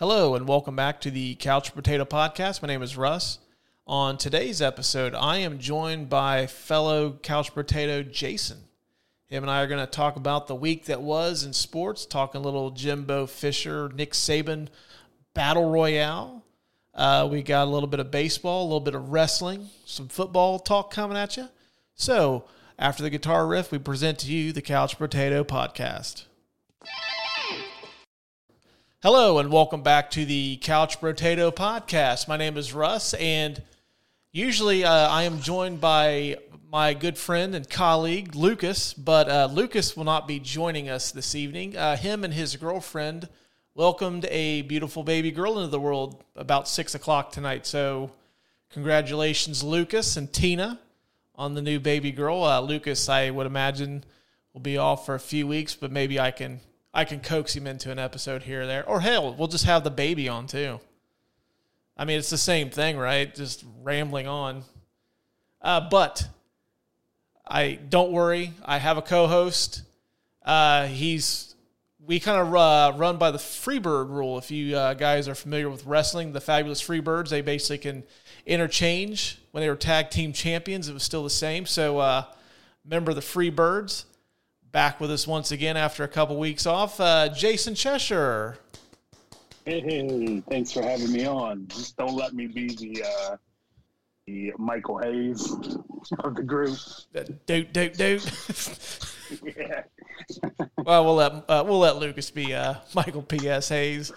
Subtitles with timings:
[0.00, 2.60] Hello, and welcome back to the Couch Brotato Podcast.
[2.60, 3.38] My name is Russ.
[3.86, 8.64] On today's episode, I am joined by fellow Couch Brotato Jason.
[9.28, 12.40] Him and I are going to talk about the week that was in sports, talking
[12.40, 14.66] a little Jimbo Fisher, Nick Saban
[15.32, 16.42] battle royale.
[16.92, 20.58] Uh, we got a little bit of baseball, a little bit of wrestling, some football
[20.58, 21.48] talk coming at you.
[21.94, 22.46] So,
[22.80, 26.24] after the guitar riff, we present to you the Couch Brotato Podcast.
[29.04, 32.26] Hello, and welcome back to the Couch Brotato Podcast.
[32.26, 33.62] My name is Russ, and
[34.32, 36.38] usually uh, I am joined by
[36.72, 41.34] my good friend and colleague, Lucas, but uh, Lucas will not be joining us this
[41.34, 41.76] evening.
[41.76, 43.28] Uh, him and his girlfriend
[43.74, 47.66] welcomed a beautiful baby girl into the world about 6 o'clock tonight.
[47.66, 48.10] So,
[48.70, 50.80] congratulations, Lucas and Tina,
[51.34, 52.42] on the new baby girl.
[52.42, 54.02] Uh, Lucas, I would imagine,
[54.54, 56.60] will be off for a few weeks, but maybe I can
[56.94, 58.88] I can coax him into an episode here or there.
[58.88, 60.78] Or hell, we'll just have the baby on too.
[61.96, 63.34] I mean, it's the same thing, right?
[63.34, 64.62] Just rambling on.
[65.60, 66.28] Uh, but
[67.46, 68.52] I don't worry.
[68.64, 69.82] I have a co-host.
[70.44, 71.54] Uh, he's
[72.06, 74.38] we kind of uh, run by the Freebird rule.
[74.38, 78.04] If you uh, guys are familiar with wrestling, the Fabulous Freebirds, they basically can
[78.46, 79.38] interchange.
[79.52, 81.64] When they were tag team champions, it was still the same.
[81.64, 82.24] So, uh,
[82.84, 84.04] remember the Freebirds
[84.74, 86.98] back with us once again after a couple weeks off.
[86.98, 88.58] Uh, Jason Cheshire.
[89.64, 91.68] Hey, thanks for having me on.
[91.68, 93.36] Just don't let me be the uh,
[94.26, 95.52] the Michael Hayes
[96.18, 96.76] of the group.
[97.46, 99.00] Doot doot doot.
[99.44, 99.84] yeah.
[100.84, 103.68] well, we'll let uh, we'll let Lucas be uh, Michael P.S.
[103.68, 104.12] Hayes.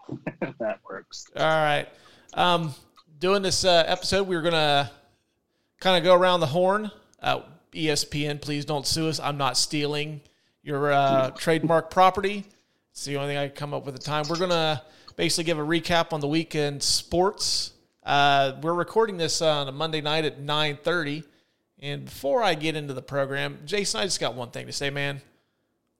[0.58, 1.26] that works.
[1.34, 1.88] All right.
[2.34, 2.74] Um,
[3.18, 4.90] doing this uh, episode, we are gonna
[5.80, 6.90] kind of go around the horn.
[7.72, 9.20] ESPN, please don't sue us.
[9.20, 10.20] I'm not stealing
[10.62, 12.44] your uh, trademark property.
[12.92, 14.24] It's the only thing I can come up with at the time.
[14.28, 14.82] We're gonna
[15.16, 17.72] basically give a recap on the weekend sports.
[18.04, 21.24] Uh, we're recording this on a Monday night at 9:30.
[21.78, 24.90] And before I get into the program, Jason, I just got one thing to say,
[24.90, 25.20] man.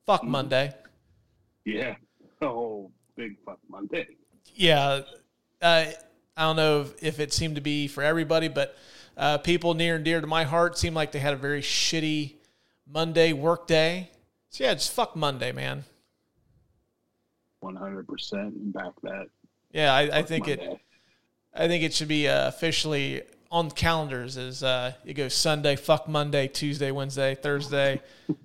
[0.07, 0.73] Fuck Monday.
[1.65, 1.97] Yeah.
[2.41, 4.07] Oh, big fuck Monday.
[4.55, 5.03] Yeah.
[5.61, 5.87] Uh,
[6.37, 8.77] I don't know if, if it seemed to be for everybody, but
[9.17, 12.35] uh, people near and dear to my heart seemed like they had a very shitty
[12.87, 14.11] Monday work day.
[14.51, 15.85] So yeah, just fuck Monday, man.
[17.61, 19.27] One hundred percent back that.
[19.73, 20.61] Yeah, I, I think it.
[21.55, 26.09] I think it should be uh, officially on calendars as uh, it goes Sunday, fuck
[26.09, 28.01] Monday, Tuesday, Wednesday, Thursday.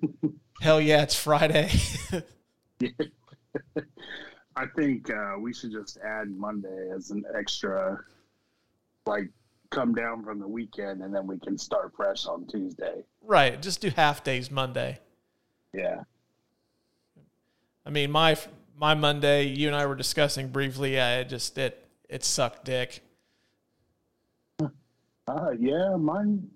[0.61, 1.71] Hell yeah, it's Friday.
[4.55, 7.97] I think uh, we should just add Monday as an extra,
[9.05, 9.29] like,
[9.69, 13.03] come down from the weekend and then we can start fresh on Tuesday.
[13.21, 14.99] right, just do half days Monday.
[15.73, 16.03] Yeah.
[17.85, 18.37] I mean, my
[18.75, 20.95] my Monday, you and I were discussing briefly.
[20.95, 23.01] It just it it sucked dick.
[25.27, 26.49] Uh, yeah, mine.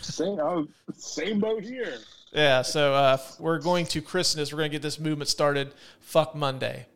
[0.00, 0.38] Same.
[0.40, 1.98] Oh, same boat here.
[2.32, 4.52] Yeah, so uh, we're going to christen this.
[4.52, 5.72] We're going to get this movement started.
[6.00, 6.86] Fuck Monday.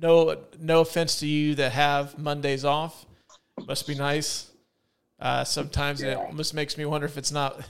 [0.00, 3.06] No, no offense to you that have Mondays off.
[3.66, 4.50] Must be nice.
[5.20, 7.60] Uh, sometimes it almost makes me wonder if it's not,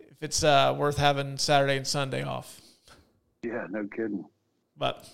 [0.00, 2.60] if it's uh, worth having Saturday and Sunday off.
[3.42, 4.24] Yeah, no kidding.
[4.76, 5.08] But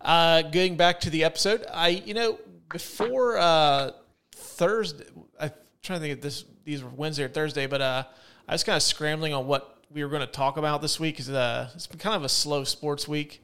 [0.00, 2.38] uh, getting back to the episode, I you know
[2.70, 3.90] before uh,
[4.32, 5.04] Thursday,
[5.40, 5.50] I'm
[5.82, 8.04] trying to think if this these were Wednesday or Thursday, but uh,
[8.46, 11.16] I was kind of scrambling on what we were going to talk about this week
[11.16, 13.42] because uh, it's been kind of a slow sports week.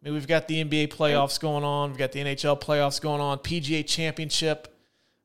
[0.00, 3.20] I mean, we've got the NBA playoffs going on, we've got the NHL playoffs going
[3.20, 4.74] on, PGA Championship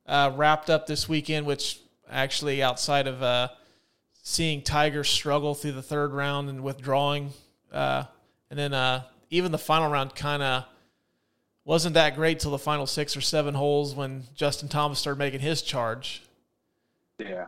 [0.06, 3.50] uh, wrapped up this weekend, which actually outside of uh,
[4.22, 7.31] seeing Tiger struggle through the third round and withdrawing,
[7.72, 8.03] uh,
[8.50, 10.66] and then uh, even the final round kind of
[11.64, 15.40] wasn't that great till the final six or seven holes when Justin Thomas started making
[15.40, 16.22] his charge.
[17.18, 17.46] Yeah.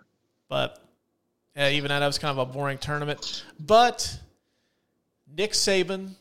[0.49, 0.81] But
[1.55, 3.43] yeah, even that, that was kind of a boring tournament.
[3.59, 4.19] But
[5.35, 6.11] Nick Saban,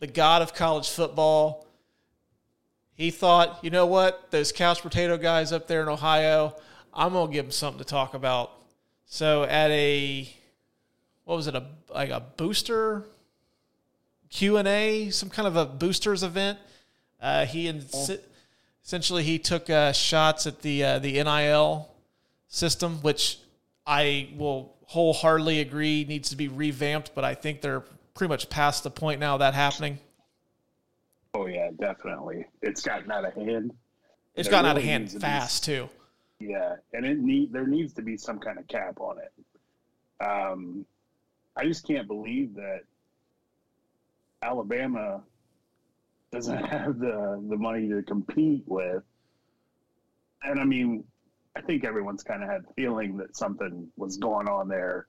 [0.00, 1.66] the god of college football,
[2.94, 6.54] he thought, you know what, those couch potato guys up there in Ohio,
[6.92, 8.52] I'm gonna give them something to talk about.
[9.06, 10.28] So at a
[11.24, 13.04] what was it a like a booster
[14.32, 16.58] Q and A, some kind of a boosters event.
[17.20, 18.10] Uh, he ins-
[18.84, 21.90] essentially he took uh, shots at the uh, the NIL
[22.48, 23.38] system, which
[23.86, 27.14] I will wholeheartedly agree needs to be revamped.
[27.14, 29.98] But I think they're pretty much past the point now of that happening.
[31.34, 32.46] Oh yeah, definitely.
[32.60, 33.72] It's gotten out of hand.
[34.34, 35.88] It's There gotten out of hand to be- fast too.
[36.38, 40.24] Yeah, and it need there needs to be some kind of cap on it.
[40.24, 40.84] Um,
[41.56, 42.80] I just can't believe that
[44.42, 45.22] Alabama
[46.32, 49.02] doesn't have the the money to compete with.
[50.42, 51.04] And I mean,
[51.56, 55.06] I think everyone's kind of had feeling that something was going on there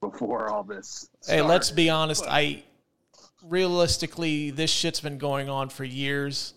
[0.00, 1.08] before all this.
[1.20, 1.42] Started.
[1.42, 2.24] Hey, let's be honest.
[2.24, 2.64] But, I
[3.42, 6.54] realistically, this shit's been going on for years.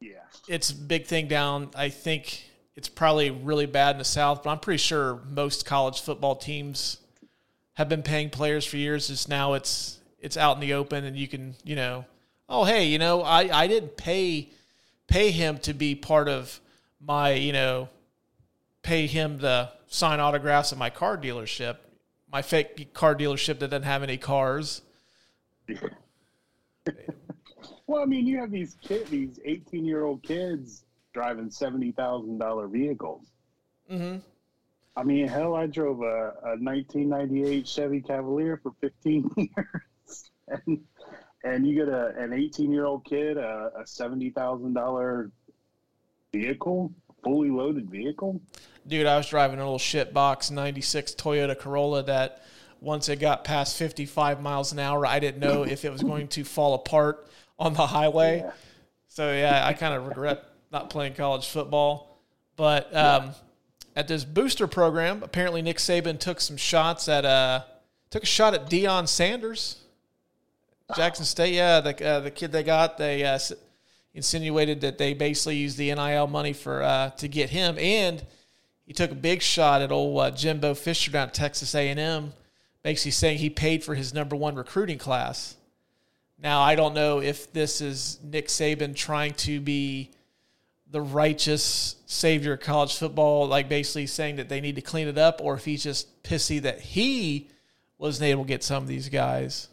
[0.00, 1.70] Yeah, it's a big thing down.
[1.74, 2.44] I think
[2.76, 6.98] it's probably really bad in the South, but I'm pretty sure most college football teams
[7.74, 9.08] have been paying players for years.
[9.08, 12.04] Just now, it's it's out in the open, and you can you know,
[12.48, 14.50] oh hey, you know, I I didn't pay
[15.06, 16.60] pay him to be part of
[17.00, 17.88] my you know
[18.82, 21.76] pay him to sign autographs at my car dealership,
[22.32, 24.82] my fake car dealership that doesn't have any cars.
[27.86, 33.26] well, I mean, you have these kid, these eighteen-year-old kids driving seventy thousand dollar vehicles.
[33.90, 34.18] Mm-hmm.
[34.96, 40.80] I mean, hell, I drove a, a 1998 Chevy Cavalier for 15 years, and
[41.44, 45.30] and you get a an 18 year old kid a, a seventy thousand dollar
[46.32, 48.40] vehicle, fully loaded vehicle
[48.86, 52.42] dude, I was driving a little shit box 96 Toyota Corolla that
[52.80, 56.28] once it got past 55 miles an hour, I didn't know if it was going
[56.28, 57.28] to fall apart
[57.58, 58.38] on the highway.
[58.38, 58.52] Yeah.
[59.08, 62.18] So, yeah, I kind of regret not playing college football.
[62.56, 63.32] But um, yeah.
[63.96, 67.62] at this booster program, apparently Nick Saban took some shots at, uh,
[68.10, 69.78] took a shot at Deion Sanders.
[70.96, 73.38] Jackson State, yeah, the, uh, the kid they got, they uh,
[74.14, 78.24] insinuated that they basically used the NIL money for uh, to get him, and–
[78.86, 82.32] he took a big shot at old uh, Jimbo Fisher down at Texas A&M,
[82.82, 85.56] basically saying he paid for his number one recruiting class.
[86.38, 90.10] Now I don't know if this is Nick Saban trying to be
[90.90, 95.16] the righteous savior of college football, like basically saying that they need to clean it
[95.16, 97.48] up, or if he's just pissy that he
[97.96, 99.68] wasn't able to get some of these guys.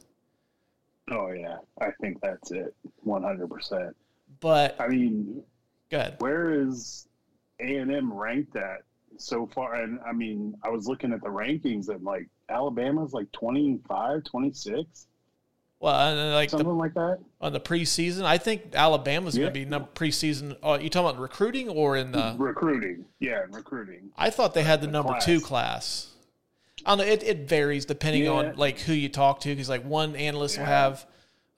[1.11, 3.95] Oh yeah, I think that's it, one hundred percent.
[4.39, 5.43] But I mean,
[5.89, 6.15] good.
[6.19, 7.07] Where is
[7.59, 8.83] A and M ranked at
[9.19, 9.75] so far.
[9.75, 15.07] And I mean, I was looking at the rankings and like Alabama's like 25, 26.
[15.81, 18.23] Well, uh, like something the, like that on the preseason.
[18.23, 19.43] I think Alabama's yeah.
[19.43, 20.57] going to be number preseason.
[20.61, 23.05] Oh, you talking about recruiting or in the recruiting?
[23.19, 24.09] Yeah, recruiting.
[24.17, 25.25] I thought they had the, the number class.
[25.25, 26.07] two class.
[26.85, 27.11] I don't know.
[27.11, 28.31] It, it varies depending yeah.
[28.31, 29.49] on like who you talk to.
[29.49, 30.63] Because like one analyst yeah.
[30.63, 31.05] will have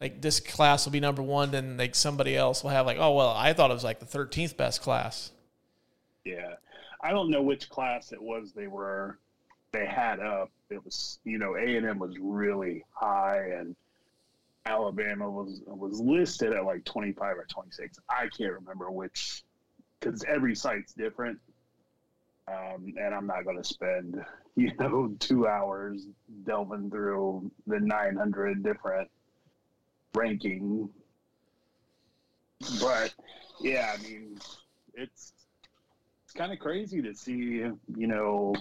[0.02, 3.14] like this class will be number one, then like somebody else will have like oh
[3.14, 5.32] well I thought it was like the thirteenth best class.
[6.26, 6.56] Yeah,
[7.02, 9.20] I don't know which class it was they were
[9.72, 10.52] they had up.
[10.72, 13.76] It was you know A and M was really high and
[14.66, 18.00] Alabama was was listed at like 25 or 26.
[18.10, 19.44] I can't remember which
[20.00, 21.40] because every site's different.
[22.48, 24.24] Um, and I'm not going to spend
[24.56, 26.08] you know two hours
[26.44, 29.10] delving through the 900 different
[30.16, 30.90] ranking.
[32.80, 33.14] But
[33.60, 34.38] yeah, I mean,
[34.94, 35.34] it's
[36.24, 37.34] it's kind of crazy to see,
[37.96, 38.56] you know,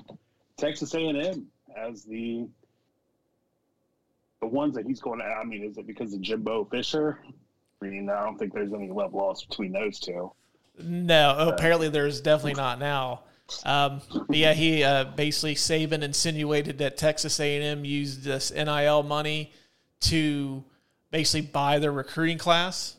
[0.56, 2.48] Texas A&M as the
[4.40, 5.24] the ones that he's going to.
[5.24, 7.18] I mean, is it because of Jimbo Fisher?
[7.82, 10.32] I mean, I don't think there's any love lost between those two.
[10.78, 13.22] No, but, apparently there's definitely not now.
[13.64, 14.00] Um,
[14.30, 19.52] yeah, he uh, basically Saban insinuated that Texas A&M used this NIL money
[20.02, 20.64] to
[21.10, 22.96] basically buy their recruiting class,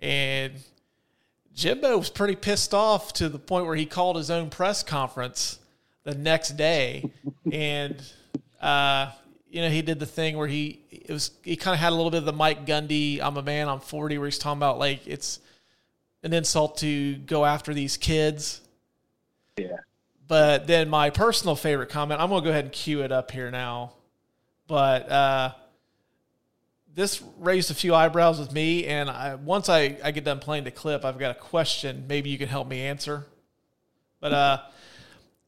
[0.00, 0.52] and
[1.54, 5.58] Jimbo was pretty pissed off to the point where he called his own press conference
[6.04, 7.10] the next day,
[7.52, 7.96] and
[8.60, 9.10] uh,
[9.50, 11.96] you know he did the thing where he it was he kind of had a
[11.96, 14.78] little bit of the Mike Gundy "I'm a man, I'm 40" where he's talking about
[14.78, 15.40] like it's
[16.22, 18.60] an insult to go after these kids.
[19.56, 19.76] Yeah.
[20.28, 23.50] But then my personal favorite comment, I'm gonna go ahead and cue it up here
[23.50, 23.92] now.
[24.66, 25.52] But uh,
[26.94, 30.64] this raised a few eyebrows with me, and I, once I, I get done playing
[30.64, 32.04] the clip, I've got a question.
[32.08, 33.26] Maybe you can help me answer.
[34.20, 34.60] But uh,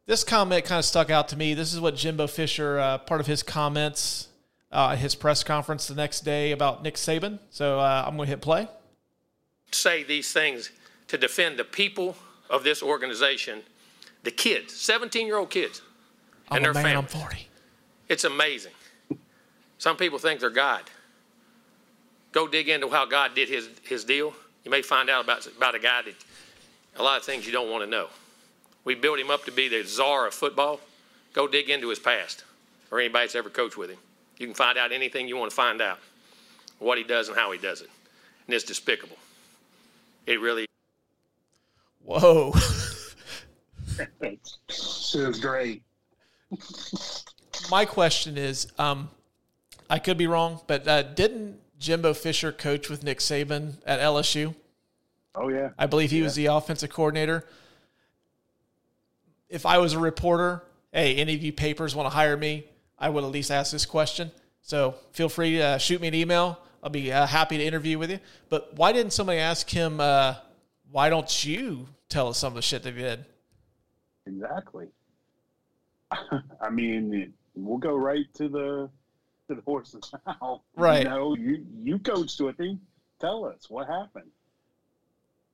[0.06, 1.54] this comment kind of stuck out to me.
[1.54, 4.28] This is what Jimbo Fisher, uh, part of his comments
[4.72, 7.38] uh, at his press conference the next day about Nick Saban.
[7.50, 8.68] So uh, I'm going to hit play.
[9.70, 10.70] Say these things
[11.08, 12.16] to defend the people
[12.48, 13.62] of this organization,
[14.22, 15.82] the kids, 17 year old kids,
[16.50, 17.14] and I'm their man, families.
[17.14, 17.48] I'm 40.
[18.08, 18.72] It's amazing.
[19.78, 20.82] Some people think they're God
[22.34, 25.74] go dig into how God did his, his deal, you may find out about, about
[25.74, 26.14] a guy that
[26.96, 28.08] a lot of things you don't want to know.
[28.84, 30.80] We built him up to be the czar of football.
[31.32, 32.44] Go dig into his past
[32.90, 33.98] or anybody that's ever coached with him.
[34.38, 36.00] You can find out anything you want to find out,
[36.80, 37.88] what he does and how he does it.
[38.46, 39.16] And it's despicable.
[40.26, 40.66] It really.
[42.04, 42.52] Whoa.
[44.20, 44.38] it
[45.14, 45.82] was great.
[47.70, 49.08] My question is um,
[49.88, 54.54] I could be wrong, but uh, didn't Jimbo Fisher coached with Nick Saban at LSU.
[55.34, 56.24] Oh yeah, I believe he Yeah.
[56.24, 57.44] was the offensive coordinator.
[59.50, 62.66] If I was a reporter, hey, any of you papers want to hire me,
[62.98, 64.30] I would at least ask this question.
[64.62, 66.58] So feel free to uh, shoot me an email.
[66.82, 68.18] I'll be uh, happy to interview with you.
[68.48, 70.36] But why didn't somebody ask him, uh,
[70.90, 73.24] why don't you tell us some of the shit they did?
[74.26, 74.86] exactly.
[76.60, 78.88] I mean, we'll go right to the
[79.48, 80.60] to the horse's mouth.
[80.76, 81.02] Right.
[81.02, 82.80] You know, you you coached with him.
[83.20, 84.30] Tell us what happened.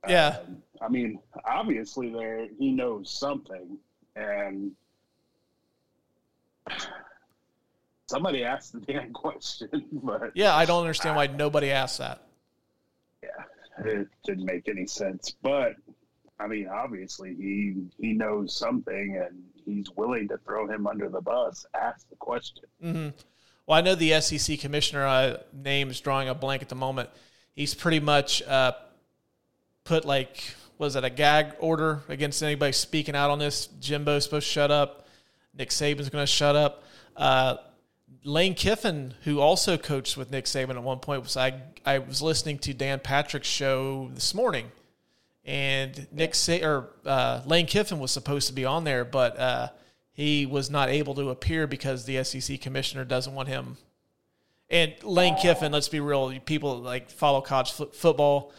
[0.08, 0.38] Yeah.
[0.46, 3.76] Um, I mean, obviously, there he knows something,
[4.16, 4.72] and
[8.06, 12.22] somebody asked the damn question, but Yeah, I don't understand why nobody asked that.
[13.22, 13.28] yeah,
[13.84, 15.34] it didn't make any sense.
[15.42, 15.74] But
[16.38, 21.20] I mean, obviously, he he knows something, and he's willing to throw him under the
[21.20, 21.66] bus.
[21.74, 22.64] Ask the question.
[22.80, 23.08] hmm
[23.70, 27.08] Well, I know the SEC commissioner uh, name is drawing a blank at the moment.
[27.54, 28.72] He's pretty much uh,
[29.84, 33.68] put like was it a gag order against anybody speaking out on this?
[33.80, 35.06] Jimbo's supposed to shut up.
[35.56, 36.82] Nick Saban's going to shut up.
[37.16, 37.58] Uh,
[38.24, 42.20] Lane Kiffin, who also coached with Nick Saban at one point, was I I was
[42.20, 44.72] listening to Dan Patrick's show this morning,
[45.44, 49.68] and Nick Sa- or uh, Lane Kiffin was supposed to be on there, but uh,
[50.20, 53.78] he was not able to appear because the SEC commissioner doesn't want him.
[54.68, 58.52] And Lane Kiffin, let's be real, people like follow college fo- football.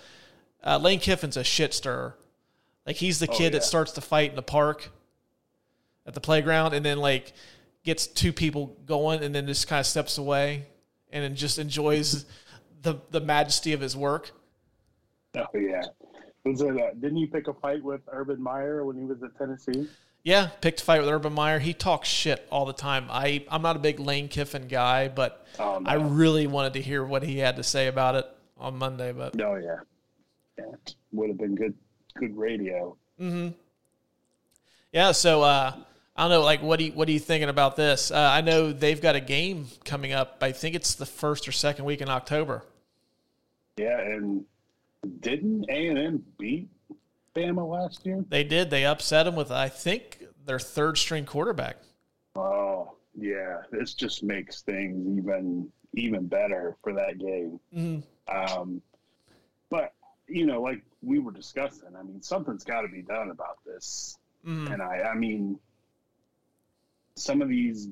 [0.65, 2.15] Uh, Lane Kiffin's a shit stirrer.
[2.85, 4.89] Like he's the Oh, kid that starts to fight in the park,
[6.07, 7.31] at the playground, and then like
[7.83, 10.65] gets two people going, and then just kind of steps away,
[11.11, 12.25] and then just enjoys
[12.81, 14.31] the the majesty of his work.
[15.35, 15.83] Oh yeah,
[16.43, 16.75] was it?
[16.75, 19.87] Uh, didn't you pick a fight with Urban Meyer when he was at Tennessee?
[20.23, 21.57] Yeah, picked a fight with Urban Meyer.
[21.59, 23.07] He talks shit all the time.
[23.09, 25.89] I I'm not a big Lane Kiffin guy, but Oh, no.
[25.89, 28.25] I really wanted to hear what he had to say about it
[28.57, 29.11] on Monday.
[29.13, 29.77] But Oh yeah,
[30.59, 30.65] yeah,
[31.11, 31.73] would have been good,
[32.17, 32.95] good radio.
[33.17, 33.49] Hmm.
[34.91, 35.75] yeah, so uh,
[36.15, 36.41] I don't know.
[36.41, 38.11] Like, what do you, what are you thinking about this?
[38.11, 40.37] Uh, I know they've got a game coming up.
[40.41, 42.63] I think it's the first or second week in October.
[43.77, 44.45] Yeah, and
[45.19, 46.69] didn't A and M beat
[47.35, 48.23] Bama last year?
[48.29, 48.69] They did.
[48.69, 51.77] They upset them with I think their third string quarterback.
[52.35, 57.59] Oh yeah, this just makes things even even better for that game.
[57.73, 58.03] Mhm.
[58.27, 58.81] Um,
[59.69, 59.93] but
[60.27, 64.17] you know, like we were discussing, I mean, something's got to be done about this.
[64.45, 64.73] Mhm.
[64.73, 65.59] And I, I mean,
[67.15, 67.89] some of these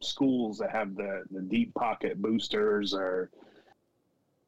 [0.00, 3.30] schools that have the the deep pocket boosters or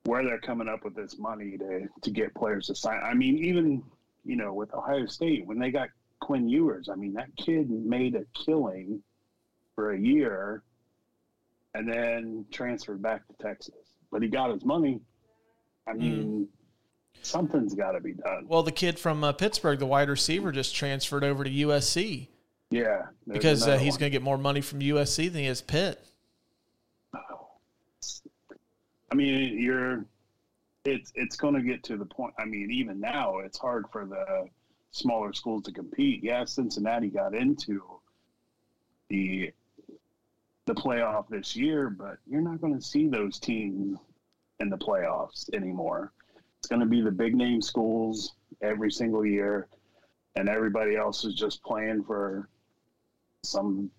[0.07, 3.01] where they're coming up with this money to to get players to sign.
[3.03, 3.83] I mean, even
[4.25, 5.89] you know, with Ohio State when they got
[6.21, 9.03] Quinn Ewers, I mean, that kid made a killing
[9.75, 10.63] for a year
[11.75, 13.75] and then transferred back to Texas.
[14.11, 15.01] But he got his money.
[15.87, 16.49] I mean,
[17.23, 18.47] something's got to be done.
[18.49, 22.29] Well, the kid from uh, Pittsburgh, the wide receiver, just transferred over to USC
[22.71, 26.05] Yeah, because uh, he's going to get more money from USC than he is Pitt.
[29.11, 30.05] I mean, you're
[30.85, 32.35] it's it's going to get to the point.
[32.39, 34.49] I mean, even now, it's hard for the
[34.93, 36.23] smaller schools to compete.
[36.23, 37.83] Yeah, Cincinnati got into
[39.09, 39.53] the
[40.67, 43.99] the playoff this year, but you're not going to see those teams
[44.59, 46.13] in the playoffs anymore.
[46.59, 49.69] It's going to be the big name schools every single year,
[50.35, 52.49] and everybody else is just playing for
[53.45, 53.91] some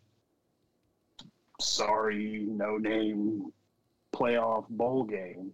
[1.60, 3.52] sorry no name
[4.18, 5.52] playoff bowl game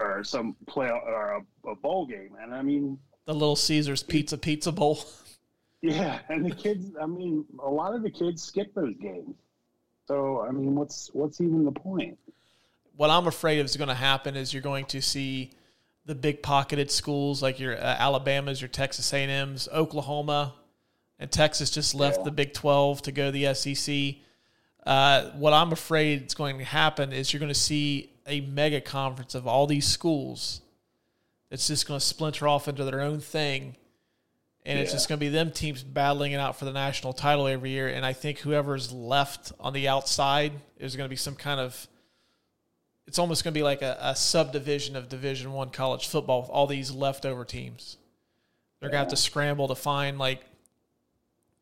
[0.00, 4.38] or some play or a, a bowl game and i mean The Little Caesars Pizza
[4.38, 4.98] Pizza Bowl.
[5.82, 9.34] yeah and the kids i mean a lot of the kids skip those games
[10.08, 12.18] so i mean what's what's even the point
[12.96, 15.50] what I'm afraid is going to happen is you're going to see
[16.04, 20.54] the big pocketed schools like your uh, Alabama's, your Texas A&M's, Oklahoma,
[21.18, 22.24] and Texas just left Yeah.
[22.24, 24.16] the Big 12 to go to the SEC.
[24.84, 28.80] Uh, what I'm afraid is going to happen is you're going to see a mega
[28.80, 30.60] conference of all these schools.
[31.50, 33.76] It's just going to splinter off into their own thing.
[34.64, 37.48] And it's just going to be them teams battling it out for the national title
[37.48, 37.88] every year.
[37.88, 41.88] And I think whoever's left on the outside is going to be some kind of
[43.06, 46.50] it's almost going to be like a, a subdivision of division one college football with
[46.50, 47.98] all these leftover teams
[48.80, 50.40] they're going to have to scramble to find like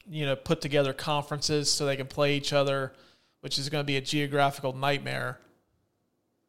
[0.09, 2.93] you know put together conferences so they can play each other
[3.41, 5.39] which is going to be a geographical nightmare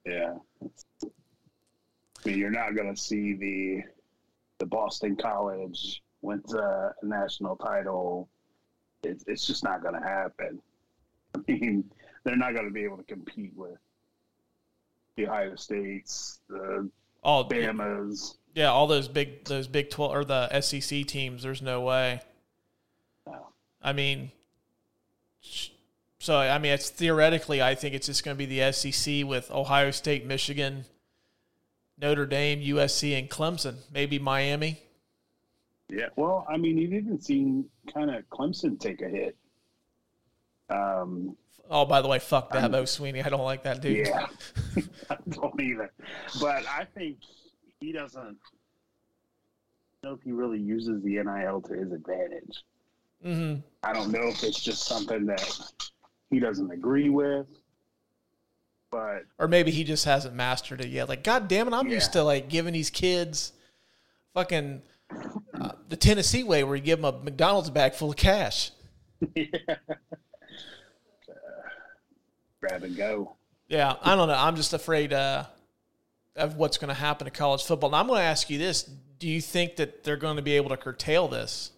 [0.06, 0.34] yeah
[1.04, 1.08] i
[2.26, 3.82] mean you're not going to see the
[4.60, 8.28] the boston college wins a national title
[9.04, 10.62] it's, it's just not going to happen
[11.36, 11.84] i mean
[12.24, 13.78] they're not going to be able to compete with
[15.16, 16.90] the Ohio States, the
[17.24, 18.38] All Bama's.
[18.54, 21.44] yeah, all those big those Big Twelve or the SEC teams.
[21.44, 22.22] There's no way.
[23.28, 23.48] No.
[23.82, 24.32] I mean,
[26.22, 29.50] so I mean, it's theoretically, I think it's just going to be the SEC with
[29.52, 30.86] Ohio State, Michigan,
[32.00, 33.76] Notre Dame, USC, and Clemson.
[33.94, 34.80] Maybe Miami.
[35.90, 36.08] Yeah.
[36.16, 39.36] Well, I mean, you've even seen kind of Clemson take a hit.
[40.70, 41.36] Um,
[41.74, 43.26] Oh, by the way, fuck I'm- Swinney.
[43.26, 44.06] I don't like that dude.
[44.08, 44.26] yeah.
[45.10, 45.92] I don't either.
[46.42, 47.18] But I think
[47.80, 48.38] he doesn't
[50.04, 52.64] know if he really uses the NIL to his advantage.
[53.24, 55.50] hmm I don't know if it's just something that
[56.32, 57.46] he doesn't agree with.
[58.90, 61.08] But Or maybe he just hasn't mastered it yet.
[61.08, 63.54] Like, god damn it, I'm used to like giving these kids
[64.34, 64.82] fucking
[65.54, 68.72] uh, the Tennessee way, where you give them a McDonald's bag full of cash.
[72.60, 73.36] grab and go.
[73.68, 74.36] Yeah, I don't know.
[74.36, 75.46] I'm just afraid uh,
[76.36, 77.90] of what's going to happen to college football.
[77.90, 80.54] Now, I'm going to ask you this: Do you think that they're going to be
[80.58, 81.72] able to curtail this?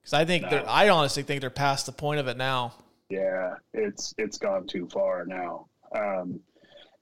[0.00, 0.50] Because I think No.
[0.50, 0.68] they're.
[0.68, 2.74] I honestly think they're past the point of it now.
[3.08, 5.66] Yeah, it's it's gone too far now.
[5.94, 6.40] Um,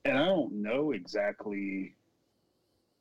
[0.04, 1.94] and I don't know exactly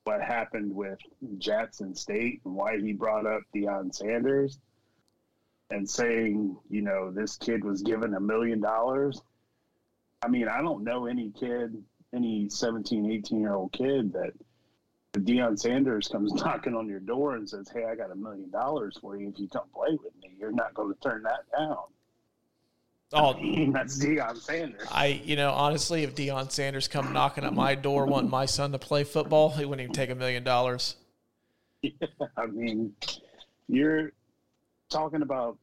[0.05, 0.97] what happened with
[1.38, 4.59] Jackson State and why he brought up Deion Sanders
[5.71, 9.21] and saying, you know, this kid was given a million dollars.
[10.21, 11.83] I mean, I don't know any kid,
[12.13, 14.33] any 17, 18 year old kid that
[15.13, 18.97] Deion Sanders comes knocking on your door and says, Hey, I got a million dollars
[19.00, 21.77] for you if you come play with me, you're not going to turn that down.
[23.13, 23.33] Oh,
[23.71, 24.88] That's Deion Sanders.
[24.91, 28.71] I, you know, honestly, if Deion Sanders come knocking at my door wanting my son
[28.71, 30.95] to play football, he wouldn't even take a million dollars.
[32.38, 32.93] I mean,
[33.67, 34.12] you're
[34.89, 35.57] talking about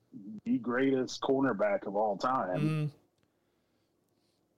[0.45, 2.91] the greatest cornerback of all time,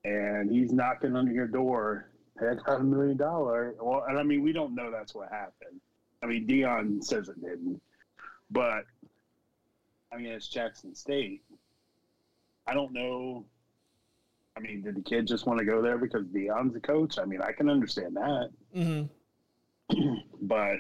[0.04, 2.10] Mm, and he's knocking on your door.
[2.40, 3.74] I a million dollar.
[3.80, 5.80] Well, and I mean, we don't know that's what happened.
[6.22, 7.80] I mean, Deion says it didn't,
[8.50, 8.84] but
[10.12, 11.42] I mean, it's Jackson State.
[12.66, 13.44] I don't know.
[14.56, 17.18] I mean, did the kid just want to go there because Deion's the coach?
[17.18, 18.50] I mean, I can understand that.
[18.74, 19.08] mhm.
[20.42, 20.76] but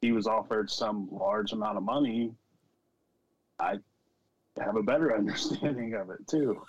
[0.00, 2.32] he was offered some large amount of money.
[3.58, 3.78] I
[4.58, 6.62] have a better understanding of it too.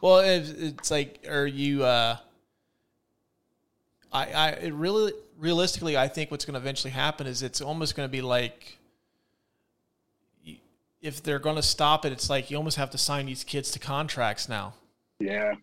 [0.00, 1.84] Well, it's, it's like, are you?
[1.84, 2.16] Uh,
[4.12, 7.94] I, I, it really, realistically, I think what's going to eventually happen is it's almost
[7.96, 8.78] going to be like,
[11.00, 13.70] if they're going to stop it, it's like you almost have to sign these kids
[13.72, 14.74] to contracts now.
[15.18, 15.54] Yeah,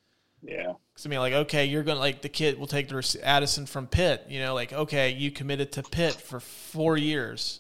[0.43, 3.19] yeah, Because I mean, like, okay, you're going to like the kid will take the
[3.23, 4.26] Addison from Pitt.
[4.30, 7.60] You know, like, okay, you committed to Pitt for four years.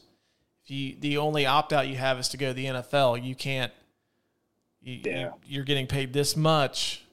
[0.63, 3.35] If you the only opt out you have is to go to the NFL, you
[3.35, 3.71] can't.
[4.81, 5.31] You, Yeah.
[5.45, 7.03] you, are getting paid this much.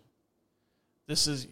[1.07, 1.46] This is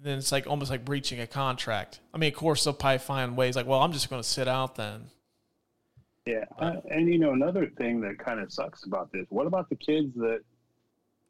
[0.00, 2.00] then it's like almost like breaching a contract.
[2.14, 4.46] I mean, of course, they'll probably find ways like, well, I'm just going to sit
[4.46, 5.06] out then.
[6.28, 6.44] Yeah.
[6.58, 9.76] Uh, and you know, another thing that kind of sucks about this: what about the
[9.76, 10.40] kids that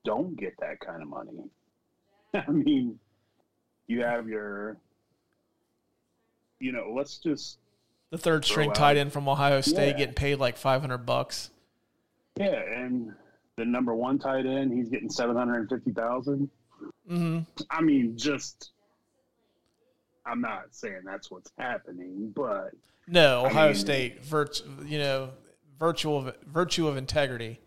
[0.05, 1.45] don't get that kind of money?
[2.35, 2.99] I mean,
[3.87, 4.77] you have your,
[6.61, 7.59] you know, let's just
[8.11, 8.75] The third string out.
[8.75, 9.97] tight end from Ohio State Yeah.
[9.99, 11.51] getting paid like 500 bucks.
[12.37, 13.13] yeah, and
[13.57, 16.51] the number one tight end, he's getting seven hundred and fifty thousand.
[17.09, 18.71] hmm I mean, just
[20.27, 22.71] I'm not saying that's what's happening, but
[23.09, 25.31] No, I Ohio mean- State, virt, you know,
[25.79, 27.61] virtual of, virtue of integrity.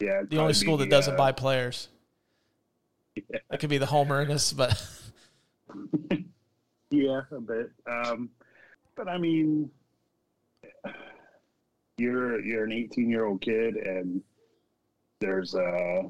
[0.00, 1.88] yeah, The only school that doesn't uh, buy players.
[3.16, 3.38] Yeah.
[3.50, 4.80] That could be the homer in this, but
[6.90, 7.70] Yeah, a bit.
[7.90, 8.30] Um,
[8.96, 9.70] but I mean,
[11.96, 14.22] you're you're an 18 year old kid, and
[15.20, 16.02] there's a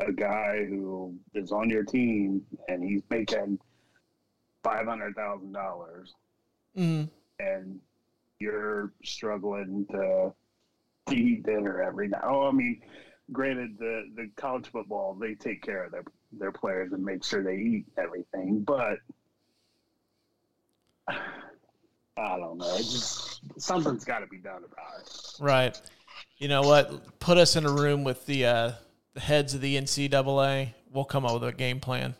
[0.00, 3.58] a guy who is on your team, and he's making
[4.64, 6.12] five hundred thousand dollars,
[6.76, 7.08] mm,
[7.42, 7.80] and
[8.38, 10.32] you're struggling to
[11.12, 12.22] eat dinner every night.
[12.24, 12.80] Oh, I mean,
[13.32, 17.42] granted, the the college football they take care of their their players and make sure
[17.42, 18.98] they eat everything, but
[21.08, 22.76] I don't know.
[22.76, 25.34] Just something's got to be done about it.
[25.40, 25.80] right.
[26.38, 27.18] You know what?
[27.20, 28.72] Put us in a room with the uh,
[29.14, 30.74] the heads of the NCAA.
[30.92, 32.14] We'll come up with a game plan.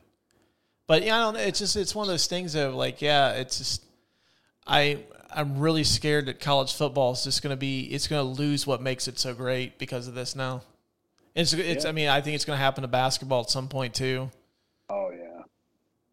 [0.86, 1.40] But yeah, I don't know.
[1.40, 3.84] It's just it's one of those things of like, yeah, it's just
[4.66, 8.42] I I'm really scared that college football is just going to be it's going to
[8.42, 10.62] lose what makes it so great because of this now.
[11.34, 11.90] It's it's Yeah.
[11.90, 14.30] I mean I think it's going to happen to basketball at some point too.
[14.90, 15.42] Oh yeah,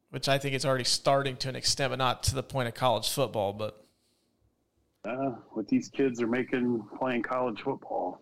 [0.09, 2.73] which I think it's already starting to an extent, but not to the point of
[2.73, 3.53] college football.
[3.53, 3.83] But
[5.05, 8.19] uh, what these kids are making playing college football.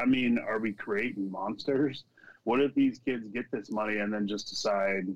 [0.00, 2.04] I mean, are we creating monsters?
[2.44, 5.06] What if these kids get this money and then just decide,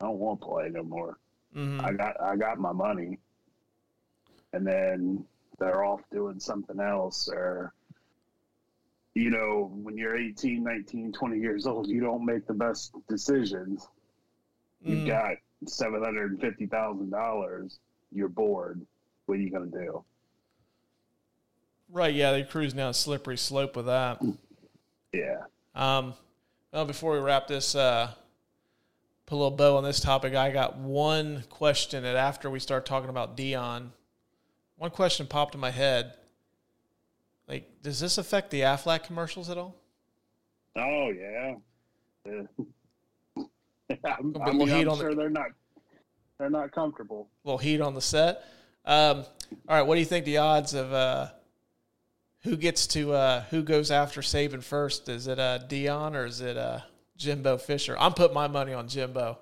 [0.00, 1.18] I don't want to play no more.
[1.56, 1.84] Mhm.
[1.84, 3.18] I got I got my money,
[4.52, 5.24] and then
[5.58, 7.72] they're off doing something else or
[9.14, 13.88] you know when you're 18 19 20 years old you don't make the best decisions
[14.82, 15.06] you've Mm.
[15.06, 15.36] got
[15.66, 17.78] $750000
[18.12, 18.80] you're bored
[19.26, 20.02] what are you going to do
[21.92, 24.22] Right, yeah, they're cruising down a slippery slope with that.
[25.12, 25.42] yeah
[25.74, 26.14] Um,
[26.72, 28.14] well, before we wrap this, uh,
[29.30, 32.84] put a little bow on this topic, I got one question that after we start
[32.84, 33.90] talking about Deion,
[34.76, 36.14] one question popped in my head.
[37.46, 39.76] Like, does this affect the Aflac commercials at all?
[40.76, 41.54] oh yeah
[42.26, 42.42] Uh,
[44.04, 45.46] I'm, I be a little mean, heat I'm on the- they're not
[46.38, 48.44] they're not comfortable A little heat on the set.
[48.84, 49.24] Um,
[49.68, 51.28] all right, what do you think the odds of uh,
[52.42, 55.08] who gets to uh, who goes after Saban first?
[55.08, 56.80] Is it uh, Deion or is it uh,
[57.20, 57.96] Jimbo Fisher?
[57.98, 59.38] I'm putting my money on Jimbo.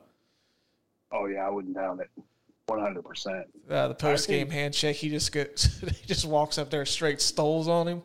[1.12, 2.11] oh yeah i wouldn't doubt it
[2.69, 7.21] 100% Uh, the post game handshake, he just goes, he just walks up there, straight
[7.23, 8.03] stoles on him,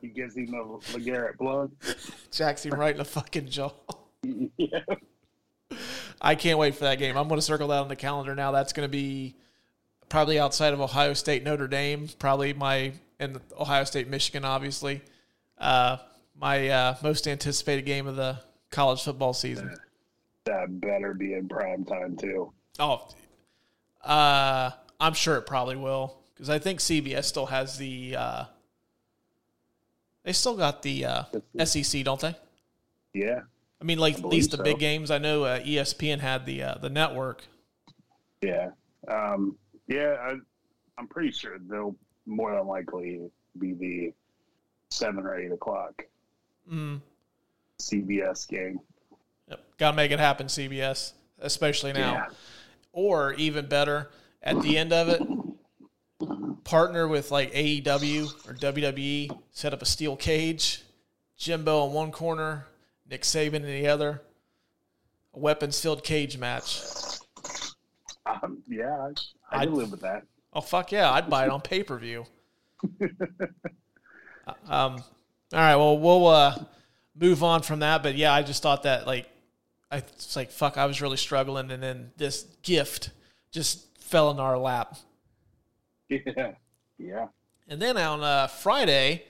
[0.00, 0.64] he gives him a
[0.98, 1.72] LeGarrette Blount
[2.32, 3.70] jacks him right in the fucking jaw.
[4.56, 4.80] yeah
[6.20, 7.16] I can't wait for that game.
[7.16, 8.50] I'm going to circle that on the calendar now.
[8.50, 9.36] That's going to be
[10.08, 15.02] probably outside of Ohio State, Notre Dame, probably my and Ohio State, Michigan, obviously.
[15.58, 15.98] Uh,
[16.40, 18.38] my uh, most anticipated game of the
[18.70, 19.76] college football season.
[20.44, 23.08] that better be in prime time too Oh,
[24.04, 24.70] uh,
[25.00, 28.16] I'm sure it probably will because I think CBS still has the.
[28.16, 28.44] Uh,
[30.24, 31.24] they still got the uh,
[31.64, 32.34] SEC, don't they?
[33.14, 33.40] yeah
[33.80, 34.62] I mean, like at least the so.
[34.62, 35.10] big games.
[35.10, 37.46] I know uh, ESPN had the uh, the network.
[38.42, 38.70] Yeah.
[39.08, 40.34] Um, yeah, I,
[40.98, 41.94] I'm pretty sure they'll
[42.26, 44.12] more than likely be the
[44.90, 46.02] seven or eight o'clock
[46.70, 47.00] Mm.
[47.80, 48.80] CBS game.
[49.48, 49.60] Yep.
[49.78, 52.12] Got to make it happen, CBS, especially now.
[52.12, 52.26] Yeah.
[52.92, 54.10] Or even better,
[54.42, 55.22] at the end of it,
[56.64, 60.82] partner with like AEW or WWE, set up a steel cage,
[61.36, 62.66] Jimbo in one corner,
[63.08, 64.22] Nick Saban in the other,
[65.34, 66.80] a weapons filled cage match.
[68.24, 69.10] Um, yeah,
[69.50, 70.24] I, I I'd- live with that.
[70.52, 72.24] Oh fuck yeah, I'd buy it on pay per view.
[74.68, 75.02] um,
[75.52, 76.64] all right, well we'll uh,
[77.14, 79.28] move on from that, but yeah, I just thought that like
[79.90, 83.10] I it's like fuck, I was really struggling, and then this gift
[83.52, 84.96] just fell in our lap.
[86.08, 86.52] Yeah.
[86.98, 87.26] Yeah.
[87.68, 89.24] And then on uh, Friday,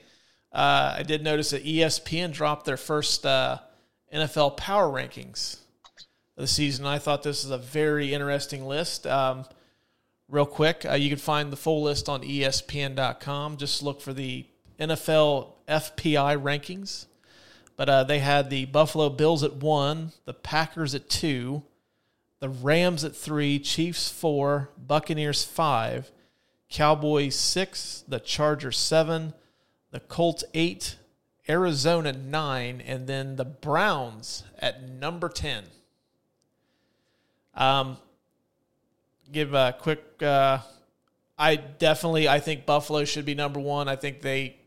[0.53, 3.59] uh, I did notice that ESPN dropped their first uh,
[4.13, 5.57] NFL power rankings
[6.37, 6.85] of the season.
[6.85, 9.07] I thought this is a very interesting list.
[9.07, 9.45] Um,
[10.29, 13.57] real quick, uh, you can find the full list on ESPN.com.
[13.57, 14.45] Just look for the
[14.79, 17.05] NFL FPI rankings.
[17.75, 21.63] But uh, they had the Buffalo Bills at one, the Packers at two,
[22.39, 26.11] the Rams at three, Chiefs four, Buccaneers five,
[26.69, 29.33] Cowboys six, the Chargers seven,
[29.91, 30.97] the Colts eight,
[31.47, 35.63] Arizona nine, and then the Browns at number ten.
[37.53, 37.97] Um,
[39.31, 40.21] give a quick.
[40.21, 40.59] Uh,
[41.37, 43.87] I definitely I think Buffalo should be number one.
[43.87, 44.57] I think they,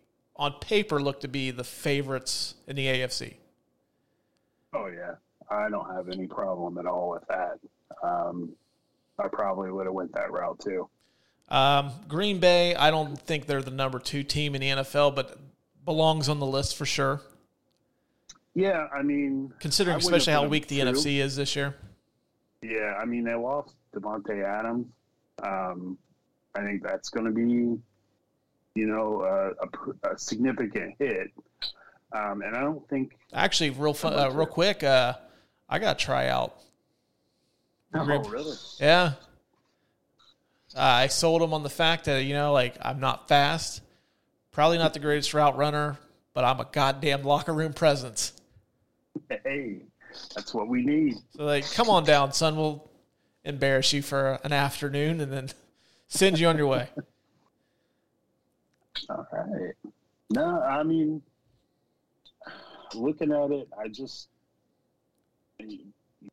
[0.40, 3.34] on paper, look to be the favorites in the AFC.
[4.74, 5.12] Oh yeah.
[5.50, 7.58] I don't have any problem at all with that.
[8.02, 8.50] Um,
[9.18, 10.88] I probably would have went that route too.
[11.50, 15.38] Um, Green Bay, I don't think they're the number two team in the NFL, but
[15.84, 17.20] belongs on the list for sure.
[18.54, 20.84] Yeah, I mean, Considering I especially how weak the two.
[20.86, 21.74] NFC is this year.
[22.62, 24.86] Yeah, I mean they lost Davante Adams.
[25.42, 25.98] Um,
[26.54, 27.80] I think that's going to be,
[28.74, 31.28] you know, a, a a significant hit.
[32.12, 33.16] Um, and I don't think.
[33.32, 35.14] Actually, real fun, uh, real quick, uh,
[35.68, 36.56] I got to try out.
[37.94, 38.56] Oh, really?
[38.78, 39.12] Yeah.
[40.74, 43.82] Uh, I sold him on the fact that, you know, like I'm not fast,
[44.52, 45.98] probably not the greatest route runner,
[46.32, 48.32] but I'm a goddamn locker room presence.
[49.28, 49.78] Hey,
[50.34, 51.16] that's what we need.
[51.36, 52.56] So, like, come on down, son.
[52.56, 52.88] We'll
[53.44, 55.48] embarrass you for an afternoon and then
[56.08, 56.88] send you on your way.
[59.08, 59.74] All right.
[60.30, 61.22] No, I mean,
[62.94, 64.28] looking at it, I just.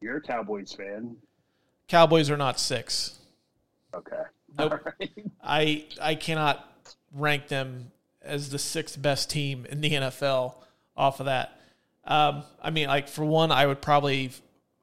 [0.02, 1.18] You're a Cowboys fan.
[1.88, 3.18] Cowboys are not six.
[3.94, 4.22] Okay.
[4.58, 4.80] Nope.
[5.00, 5.12] Right.
[5.44, 6.66] I I cannot
[7.14, 7.92] rank them
[8.22, 10.56] as the sixth best team in the NFL
[10.96, 11.60] off of that.
[12.06, 14.32] Um, I mean, like for one, I would probably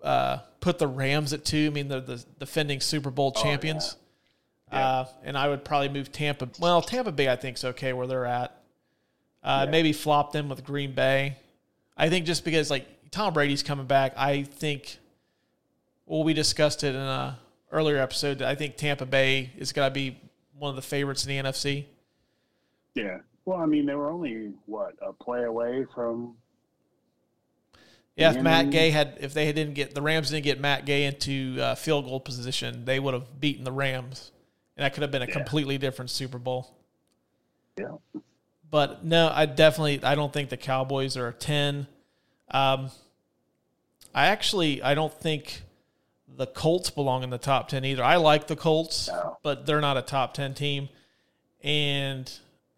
[0.02, 1.66] uh, put the Rams at two.
[1.66, 4.03] I mean, they're the defending Super Bowl champions, Yeah.
[4.70, 6.48] Uh, and I would probably move Tampa.
[6.58, 8.60] Well, Tampa Bay, I think is okay where they're at.
[9.42, 9.70] Uh, Yeah.
[9.70, 11.36] Maybe flop them with Green Bay.
[11.96, 14.98] I think just because like Tom Brady's coming back, I think
[16.06, 17.38] well, we discussed it in a
[17.70, 18.38] earlier episode.
[18.38, 20.18] that I think Tampa Bay is going to be
[20.58, 21.84] one of the favorites in the NFC.
[22.94, 23.18] Yeah.
[23.44, 26.34] Well, I mean, they were only what a play away from.
[28.16, 31.04] Yeah, if Matt Gay had, if they didn't get the Rams didn't get Matt Gay
[31.04, 34.30] into uh, field goal position, they would have beaten the Rams,
[34.76, 35.32] and that could have been a Yeah.
[35.32, 36.74] completely different Super Bowl.
[37.78, 37.96] Yeah.
[38.70, 41.86] But no, I definitely I don't think the Cowboys are a ten.
[42.50, 42.90] Um,
[44.14, 45.62] I actually I don't think
[46.28, 48.02] the Colts belong in the top ten either.
[48.02, 49.38] I like the Colts, No.
[49.42, 50.88] but they're not a top ten team,
[51.62, 52.30] and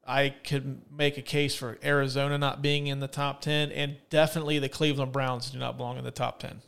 [0.06, 4.58] I could make a case for Arizona not being in the top ten, and definitely
[4.58, 6.60] the Cleveland Browns do not belong in the top ten.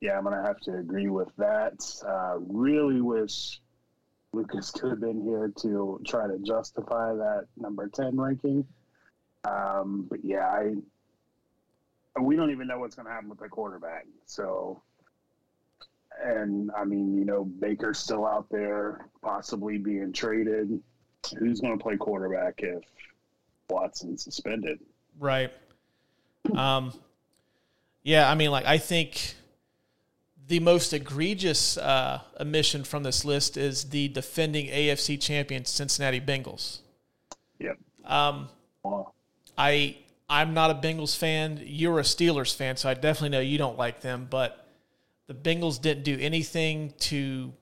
[0.00, 1.74] Yeah, I'm gonna have to agree with that.
[2.06, 3.60] Uh, really wish
[4.32, 8.66] Lucas could have been here to try to justify that number ten ranking.
[9.44, 10.74] Um, but yeah, I
[12.20, 14.06] we don't even know what's gonna happen with the quarterback.
[14.26, 14.82] So,
[16.22, 20.80] and I mean, you know, Baker's still out there, possibly being traded.
[21.38, 22.84] Who's gonna play quarterback if
[23.68, 24.80] Watson's suspended?
[25.18, 25.52] Right.
[26.56, 26.92] Um,
[28.02, 29.36] yeah, I mean, like I think
[30.48, 36.80] the most egregious uh, omission from this list is the defending AFC champion Cincinnati Bengals.
[37.58, 37.78] Yep.
[38.04, 38.48] Um,
[39.56, 39.96] I
[40.28, 41.60] I'm not a Bengals fan.
[41.64, 44.26] You're a Steelers fan, so I definitely know you don't like them.
[44.28, 44.66] But
[45.26, 47.52] the Bengals didn't do anything to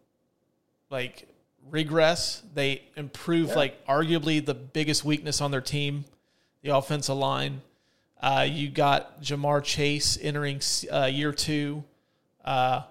[0.88, 1.28] like
[1.70, 2.42] regress.
[2.54, 3.56] They improved Yeah.
[3.56, 6.04] like arguably the biggest weakness on their team,
[6.62, 7.62] the offensive line.
[8.22, 10.60] Uh, you got Ja'Marr Chase entering
[10.92, 11.84] uh, year two.
[12.44, 12.82] Uh,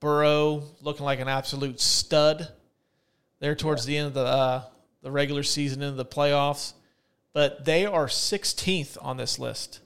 [0.00, 2.48] Burrow looking like an absolute stud
[3.40, 4.62] there towards the end of the uh,
[5.02, 6.74] the regular season into the playoffs.
[7.32, 9.80] But they are 16th on this list.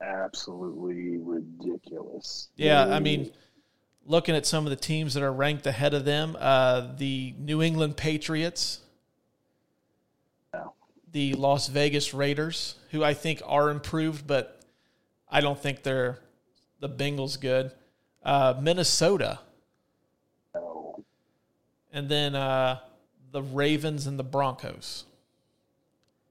[0.00, 2.48] absolutely ridiculous.
[2.54, 3.32] Yeah, I mean,
[4.04, 7.60] looking at some of the teams that are ranked ahead of them, uh, the New
[7.60, 8.80] England Patriots,
[11.12, 14.60] the Las Vegas Raiders, who I think are improved, but
[15.28, 16.18] I don't think they're
[16.80, 17.72] the Bengals good.
[18.24, 19.40] Uh, Minnesota,
[21.92, 22.78] and then uh,
[23.32, 25.04] the Ravens and the Broncos.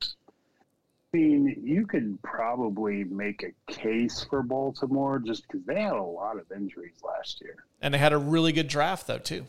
[0.02, 6.04] I mean, you could probably make a case for Baltimore just because they had a
[6.04, 7.66] lot of injuries last year.
[7.82, 9.46] And they had a really good draft, though, too.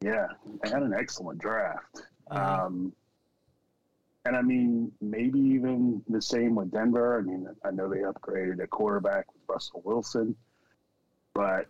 [0.00, 0.28] Yeah,
[0.62, 2.02] they had an excellent draft.
[2.30, 2.92] Um,
[4.28, 7.18] and I mean, maybe even the same with Denver.
[7.18, 10.36] I mean, I know they upgraded a quarterback with Russell Wilson,
[11.32, 11.66] but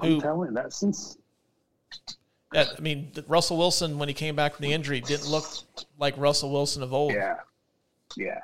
[0.00, 1.16] I'm Who- telling that since
[2.52, 5.44] Yeah, I mean, Russell Wilson, when he came back from the injury, didn't look
[5.98, 7.12] like Russell Wilson of old.
[7.12, 7.36] Yeah,
[8.16, 8.40] yeah.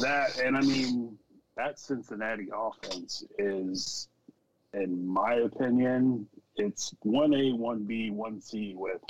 [0.00, 1.18] That and I mean
[1.56, 4.08] that Cincinnati offense is,
[4.74, 9.00] in my opinion, it's one A, one B, one C with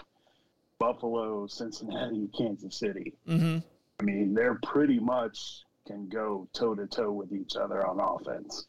[0.82, 3.12] Buffalo, Cincinnati, Kansas City.
[3.24, 3.58] hmm
[4.00, 8.66] I mean, they're pretty much can go toe to toe with each other on offense.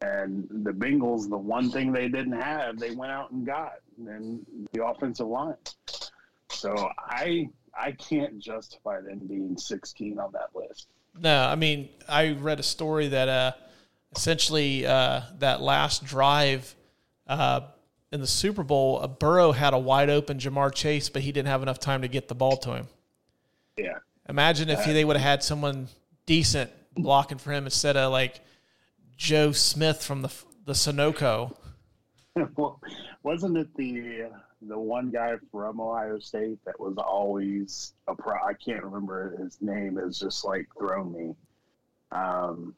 [0.00, 3.74] And the Bengals, the one thing they didn't have, they went out and got,
[4.06, 5.56] and the offensive line.
[6.48, 7.48] So I
[7.78, 10.88] I can't justify them being 16 on that list.
[11.20, 13.52] No, I mean, I read a story that uh,
[14.16, 16.74] essentially uh, that last drive
[17.26, 17.60] uh,
[18.14, 21.48] in the Super Bowl, uh, Burrow had a wide open Ja'Marr Chase, but he didn't
[21.48, 22.86] have enough time to get the ball to him.
[23.76, 23.98] Yeah,
[24.28, 25.88] Imagine if they would have had someone
[26.26, 28.40] decent blocking for him instead of like
[29.16, 30.32] Joe Smith from the
[30.64, 31.54] the Sunoco.
[32.56, 32.80] well,
[33.24, 34.30] wasn't it the
[34.62, 38.34] the one guy from Ohio State that was always a pro?
[38.34, 39.98] I can't remember his name.
[39.98, 41.34] Is just like thrown me.
[42.12, 42.74] Um,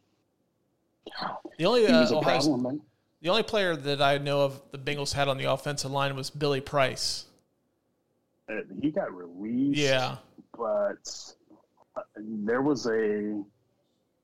[1.58, 2.80] The only he uh, was a Ohio- problem.
[3.22, 6.30] The only player that I know of the Bengals had on the offensive line was
[6.30, 7.24] Billy Price.
[8.48, 9.78] Uh, He got released.
[9.78, 10.16] Yeah,
[10.56, 11.34] but
[11.96, 13.42] uh, there was a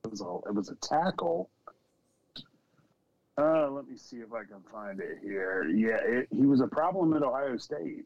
[0.05, 1.49] it was a it was a tackle.
[3.39, 5.65] Uh, let me see if I can find it here.
[5.65, 8.05] Yeah, it, he was a problem at Ohio State.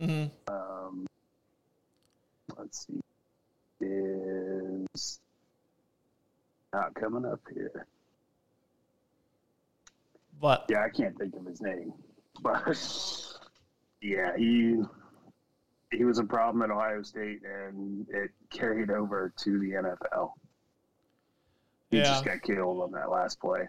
[0.00, 0.52] Mm-hmm.
[0.52, 1.06] Um,
[2.56, 3.00] let's see,
[3.80, 5.20] is
[6.72, 7.86] not coming up here.
[10.40, 11.92] But Yeah, I can't think of his name,
[12.42, 12.62] but
[14.02, 14.76] yeah, he
[15.92, 20.32] he was a problem at Ohio State, and it carried over to the NFL.
[21.90, 22.04] He Yeah.
[22.04, 23.68] just got killed on that last play.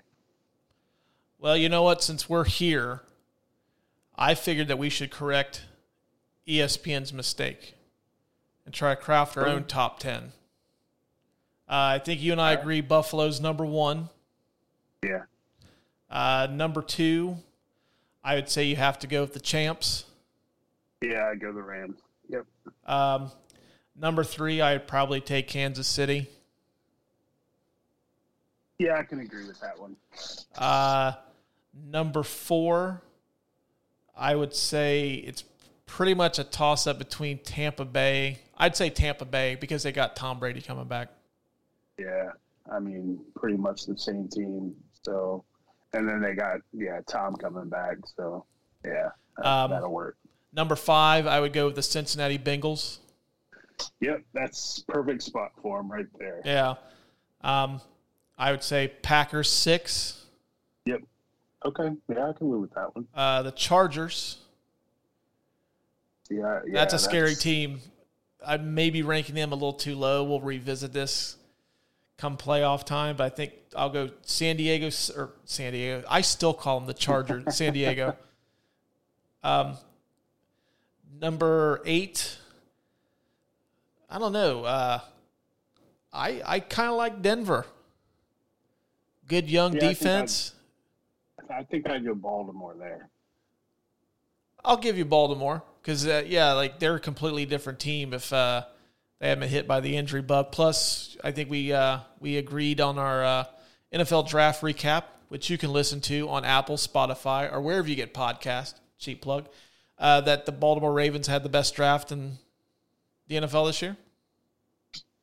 [1.39, 2.01] Well, you know what?
[2.01, 3.01] Since we're here,
[4.15, 5.65] I figured that we should correct
[6.47, 7.75] ESPN's mistake
[8.65, 10.23] and try to craft our own top 10.
[10.23, 10.29] Uh,
[11.69, 14.09] I think you and I agree Buffalo's number one.
[15.03, 15.23] Yeah.
[16.09, 17.37] Uh, number two,
[18.23, 20.05] I would say you have to go with the champs.
[21.01, 21.99] Yeah, I go the Rams.
[22.29, 22.45] Yep.
[22.85, 23.31] Um,
[23.95, 26.29] number three, I'd probably take Kansas City.
[28.79, 29.95] Yeah, I can agree with that one.
[30.55, 31.13] Uh,
[31.89, 33.01] number four,
[34.15, 35.43] I would say it's
[35.85, 38.39] pretty much a toss up between Tampa Bay.
[38.57, 41.09] I'd say Tampa Bay because they got Tom Brady coming back.
[41.97, 42.31] Yeah,
[42.71, 44.75] I mean, pretty much the same team.
[45.03, 45.43] So,
[45.97, 47.97] and then they got yeah Tom coming back.
[48.15, 48.45] So,
[48.85, 50.17] yeah, that, Um, that'll work.
[50.53, 52.99] Number five, I would go with the Cincinnati Bengals.
[53.99, 56.41] Yep, that's perfect spot for him right there.
[56.45, 56.75] Yeah.
[57.41, 57.81] Um,
[58.37, 60.25] I would say Packers six.
[60.85, 61.01] Yep.
[61.65, 63.07] Okay, yeah, I can live with that one.
[63.13, 64.37] Uh, the Chargers.
[66.29, 67.79] Yeah, yeah that's a scary team.
[68.45, 70.23] I may be ranking them a little too low.
[70.23, 71.37] We'll revisit this
[72.17, 76.03] come playoff time, but I think I'll go San Diego or San Diego.
[76.09, 78.15] I still call them the Chargers, San Diego.
[79.43, 79.77] Um,
[81.19, 82.37] number eight.
[84.09, 84.63] I don't know.
[84.63, 84.99] Uh,
[86.13, 87.65] I I kind of like Denver.
[89.27, 90.53] Good young Yeah, defense.
[91.49, 93.09] I think I'd go Baltimore there.
[94.63, 98.63] I'll give you Baltimore because uh, yeah, like they're a completely different team if uh,
[99.19, 100.51] they haven't been hit by the injury bug.
[100.51, 103.43] Plus, I think we uh, we agreed on our uh,
[103.93, 108.13] NFL draft recap, which you can listen to on Apple, Spotify, or wherever you get
[108.13, 108.75] podcast.
[108.99, 109.47] Cheap plug.
[109.99, 112.37] Uh, that the Baltimore Ravens had the best draft in
[113.27, 113.97] the NFL this year.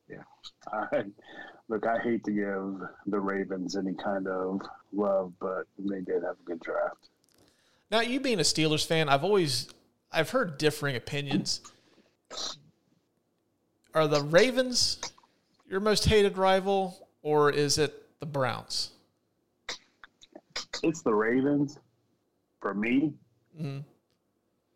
[0.09, 0.23] Yeah.
[0.67, 1.05] I,
[1.69, 6.35] look, I hate to give the Ravens any kind of love, but they did have
[6.41, 7.09] a good draft.
[7.89, 9.69] Now, you being a Steelers fan, I've always
[10.11, 11.61] I've heard differing opinions.
[13.95, 14.99] Are the Ravens
[15.69, 18.91] your most hated rival, or is it the Browns?
[20.83, 21.79] It's the Ravens
[22.61, 23.13] for me.
[23.59, 23.83] Mhm.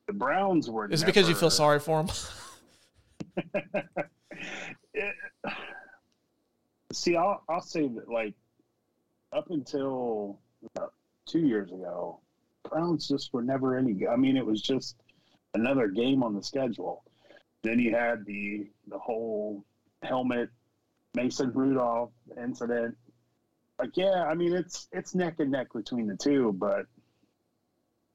[0.08, 0.90] The Browns were.
[0.90, 2.16] Is it because you feel sorry for them?
[4.94, 5.16] It-
[6.94, 8.34] see, I'll I'll say that like
[9.34, 10.40] up until
[10.76, 10.94] about
[11.26, 12.22] two years ago,
[12.70, 13.94] Browns just were never any.
[13.94, 14.08] good.
[14.08, 14.96] I mean, it was just
[15.56, 17.04] another game on the schedule.
[17.64, 19.64] Then you had the the whole
[20.04, 20.50] helmet
[21.16, 22.96] Mason Rudolph incident.
[23.78, 26.86] Like, yeah, I mean, it's it's neck and neck between the two, but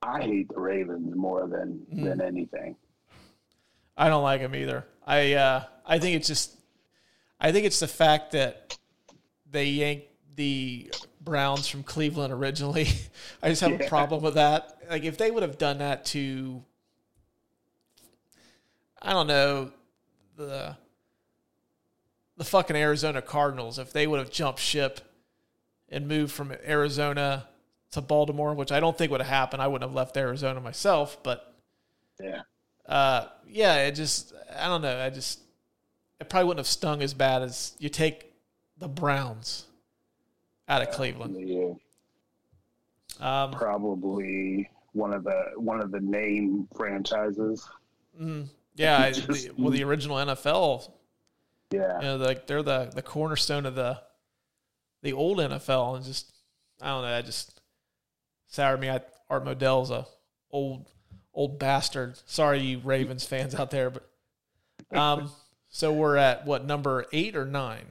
[0.03, 2.05] I hate the Ravens more than Mm.
[2.05, 2.77] than anything.
[3.97, 4.85] I don't like them either.
[5.07, 6.57] I uh, I think it's just
[7.41, 8.77] I think it's the fact that
[9.51, 12.89] they yanked the Browns from Cleveland originally.
[13.43, 14.79] I just have a problem with that.
[14.91, 16.63] Like if they would have done that to
[19.05, 19.71] I don't know
[20.37, 20.77] the
[22.37, 25.01] the fucking Arizona Cardinals if they would have jumped ship
[25.89, 27.47] and moved from Arizona
[27.93, 29.63] to Baltimore, which I don't think would have happened.
[29.63, 31.55] I wouldn't have left Arizona myself, but
[32.21, 32.43] Yeah.
[32.87, 35.01] uh, yeah, it just I don't know.
[35.01, 35.41] I just
[36.21, 38.33] it probably wouldn't have stung as bad as you take
[38.79, 39.67] the Browns
[40.69, 41.37] out of Cleveland.
[41.39, 41.75] Yeah.
[43.21, 47.69] Um, probably one of the one of the name franchises.
[48.21, 50.91] mm, yeah, Just- the, well, the original NFL,
[51.71, 54.01] Yeah, you know, like they're the the cornerstone of the
[55.03, 56.33] the old NFL, and just
[56.81, 57.15] I don't know.
[57.17, 57.61] I just
[58.47, 58.91] soured me.
[58.91, 60.07] I, Art Modell's a
[60.51, 60.89] old
[61.33, 62.19] old bastard.
[62.27, 64.09] Sorry, you Ravens fans out there, but
[64.97, 65.31] um,
[65.69, 67.87] so we're at what number eight or nine?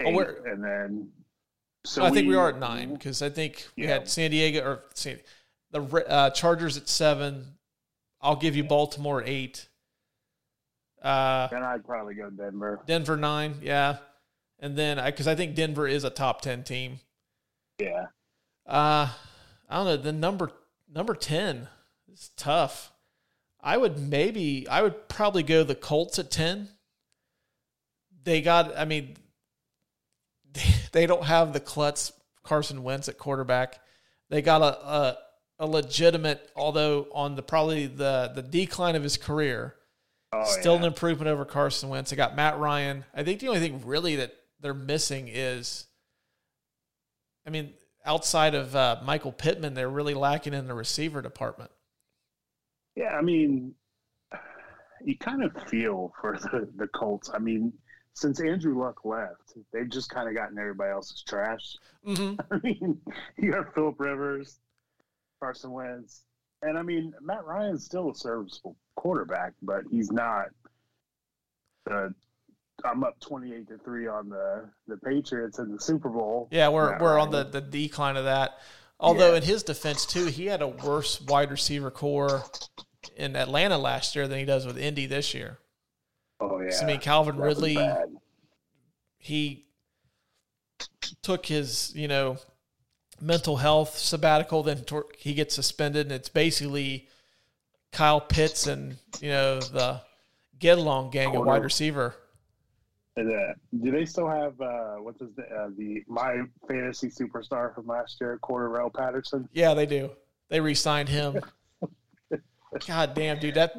[0.00, 1.08] Eight, Oh, and then
[1.84, 3.90] so I think we are at nine because I think we Yeah.
[3.90, 5.18] had San Diego or San,
[5.70, 7.46] the uh, Chargers at seven.
[8.20, 9.66] I'll give you Baltimore eight.
[11.02, 12.80] Uh, Then I'd probably go Denver.
[12.86, 13.98] Denver nine, yeah,
[14.58, 17.00] and then I because I think Denver is a top ten team.
[17.78, 18.06] Yeah,
[18.66, 19.08] Uh,
[19.68, 19.96] I don't know.
[19.96, 20.52] The number
[20.92, 21.68] number ten
[22.12, 22.92] is tough.
[23.62, 26.68] I would maybe I would probably go the Colts at ten.
[28.24, 28.76] They got.
[28.76, 29.16] I mean,
[30.52, 32.12] they, they don't have the klutz
[32.42, 33.80] Carson Wentz at quarterback.
[34.28, 35.18] They got a, a
[35.60, 39.76] a legitimate, although on the probably the the decline of his career,
[40.32, 42.10] oh, still an improvement over Carson Wentz.
[42.10, 43.04] They got Matt Ryan.
[43.14, 45.86] I think the only thing really that they're missing is,
[47.46, 51.70] I mean, outside of uh, Michael Pittman, they're really lacking in the receiver department.
[52.96, 53.16] yeah.
[53.16, 53.74] I mean,
[55.04, 57.30] you kind of feel for the the Colts.
[57.34, 57.72] I mean,
[58.14, 61.76] since Andrew Luck left, they've just kind of gotten everybody else's trash.
[62.06, 62.40] Mm-hmm.
[62.50, 62.98] I mean,
[63.36, 64.58] you got Philip Rivers,
[65.40, 66.22] Carson Wentz,
[66.62, 70.46] and I mean Matt Ryan's still a serviceable quarterback, but he's not
[71.86, 72.14] the
[72.84, 76.48] I'm up 28 to three on the the Patriots in the Super Bowl.
[76.50, 78.58] Yeah, we're Matt we're on the, the decline of that.
[78.98, 79.38] Although Yeah.
[79.38, 82.44] in his defense too, he had a worse wide receiver corps
[83.16, 85.58] in Atlanta last year than he does with Indy this year.
[86.40, 86.70] Oh yeah.
[86.70, 87.78] So, I mean, Calvin that Ridley,
[89.18, 89.66] he
[91.22, 92.36] took his you know
[93.20, 94.84] mental health sabbatical, then
[95.16, 97.08] he gets suspended, and it's basically
[97.92, 100.00] Kyle Pitts and you know the
[100.58, 102.14] get along gang at wide receiver.
[103.16, 107.86] And, uh, do they still have uh, what's his uh, the my fantasy superstar from
[107.86, 109.48] last year, Cordarrelle Patterson?
[109.52, 110.10] Yeah, they do.
[110.48, 111.40] They re-signed him.
[112.86, 113.74] God damn, dude, that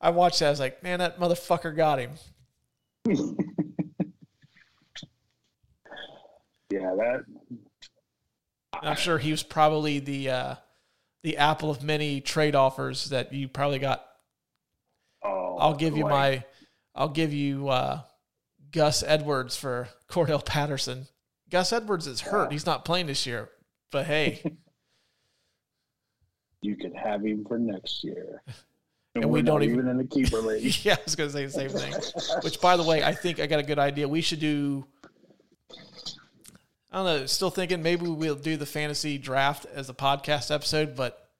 [0.00, 0.46] I watched that.
[0.46, 2.12] I was like, man, that motherfucker got him.
[6.70, 7.24] Yeah, that
[8.82, 10.54] I'm sure he was probably the uh,
[11.22, 14.04] the apple of many trade offers that you probably got.
[15.24, 16.44] oh I'll give you like, my,
[16.94, 18.00] I'll give you uh,
[18.72, 21.06] Gus Edwards for Cordell Patterson.
[21.50, 22.52] Gus Edwards is hurt; Yeah.
[22.52, 23.50] he's not playing this year.
[23.92, 24.42] But hey,
[26.62, 28.42] you could have him for next year.
[29.16, 30.84] And, And we don't even- even in the keeper league.
[30.84, 31.92] yeah, I was going to say the same thing.
[32.44, 34.06] Which, by the way, I think I got a good idea.
[34.06, 34.86] We should do.
[36.92, 37.26] I don't know.
[37.26, 41.30] Still thinking maybe we'll do the fantasy draft as a podcast episode, but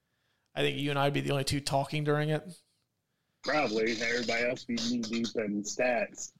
[0.55, 2.44] I think you and I'd be the only two talking during it.
[3.42, 6.32] Probably everybody else be knee deep in stats.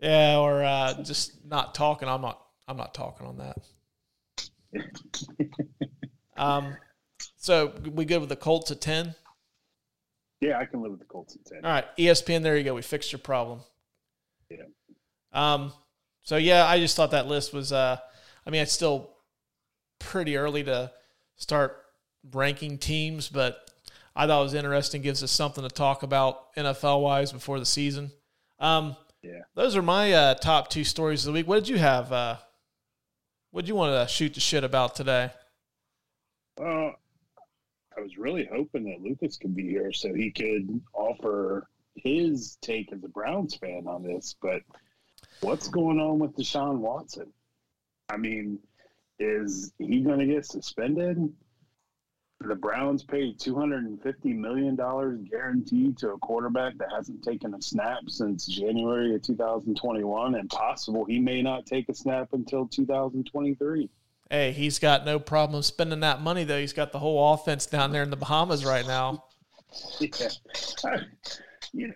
[0.00, 2.08] Yeah, or uh, just not talking.
[2.08, 2.42] I'm not.
[2.68, 4.82] I'm not talking on that.
[6.36, 6.76] um,
[7.36, 9.14] so we good with the Colts at ten.
[10.40, 11.64] Yeah, I can live with the Colts at ten.
[11.64, 12.42] All right, ESPN.
[12.42, 12.74] There you go.
[12.74, 13.60] We fixed your problem.
[14.50, 14.64] Yeah.
[15.32, 15.72] Um.
[16.22, 17.72] So yeah, I just thought that list was.
[17.72, 17.98] Uh,
[18.46, 19.10] I mean, it's still
[19.98, 20.92] pretty early to
[21.36, 21.82] start
[22.32, 23.70] ranking teams, but
[24.14, 25.02] I thought it was interesting.
[25.02, 28.12] Gives us something to talk about NFL wise before the season.
[28.58, 28.96] Um.
[29.22, 29.40] Yeah.
[29.56, 31.48] Those are my uh, top two stories of the week.
[31.48, 32.12] What did you have?
[32.12, 32.36] Uh,
[33.50, 35.30] what did you want to shoot the shit about today?
[36.58, 36.94] Well,
[37.96, 41.66] I was really hoping that Lucas could be here so he could offer
[41.96, 44.36] his take as a Browns fan on this.
[44.40, 44.62] But
[45.40, 47.32] what's going on with Deshaun Watson?
[48.08, 48.58] I mean,
[49.18, 51.32] is he going to get suspended?
[52.40, 57.24] The Browns paid two hundred and fifty million dollars guaranteed to a quarterback that hasn't
[57.24, 61.88] taken a snap since January of two thousand twenty-one, and possible he may not take
[61.88, 63.88] a snap until two thousand twenty-three.
[64.28, 66.60] Hey, he's got no problem spending that money though.
[66.60, 69.24] He's got the whole offense down there in the Bahamas right now.
[70.00, 70.28] Yeah.
[71.72, 71.94] You know,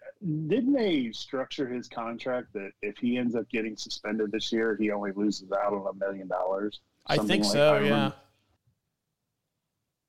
[0.48, 4.90] didn't they structure his contract that if he ends up getting suspended this year, he
[4.90, 6.80] only loses out on a million dollars?
[7.06, 7.74] I think like- so.
[7.74, 8.10] I yeah.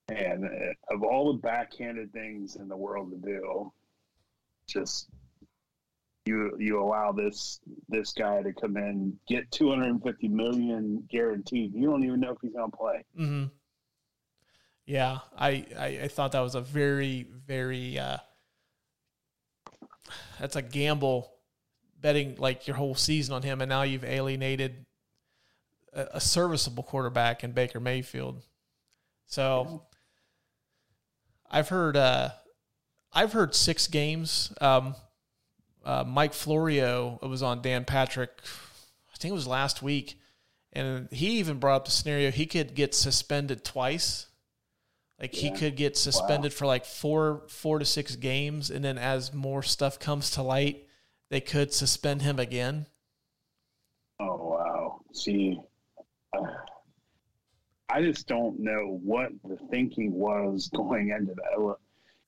[0.09, 3.72] And uh, of all the backhanded things in the world to do,
[4.68, 5.07] just
[6.26, 11.07] you you allow this this guy to come in, get two hundred and fifty million
[11.09, 11.74] guaranteed.
[11.74, 13.03] You don't even know if he's going to play.
[13.16, 13.45] hmm
[14.86, 18.18] Yeah, I, I I thought that was a very very uh,
[20.39, 21.32] that's a gamble
[21.99, 24.86] betting like your whole season on him, and now you've alienated
[25.93, 28.41] a, a serviceable quarterback in Baker Mayfield.
[29.28, 29.84] So
[31.49, 32.30] I've heard uh,
[33.14, 34.53] I've heard six games.
[34.62, 34.95] Um,
[35.84, 38.32] uh, Mike Florio was on Dan Patrick.
[39.14, 40.18] I think it was last week,
[40.74, 44.28] and he even brought up the scenario he could get suspended twice.
[45.22, 49.32] Like he could get suspended for like four four to six games, and then as
[49.32, 50.88] more stuff comes to light,
[51.30, 52.88] they could suspend him again.
[54.19, 55.01] Oh wow!
[55.13, 55.59] See,
[56.36, 56.41] uh,
[57.88, 61.76] I just don't know what the thinking was going into that.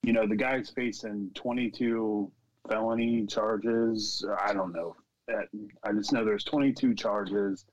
[0.04, 2.32] You know, the guy's facing 22
[2.70, 4.24] felony charges.
[4.40, 4.96] I don't know.
[5.28, 5.48] That
[5.84, 7.66] I just know there's 22 charges.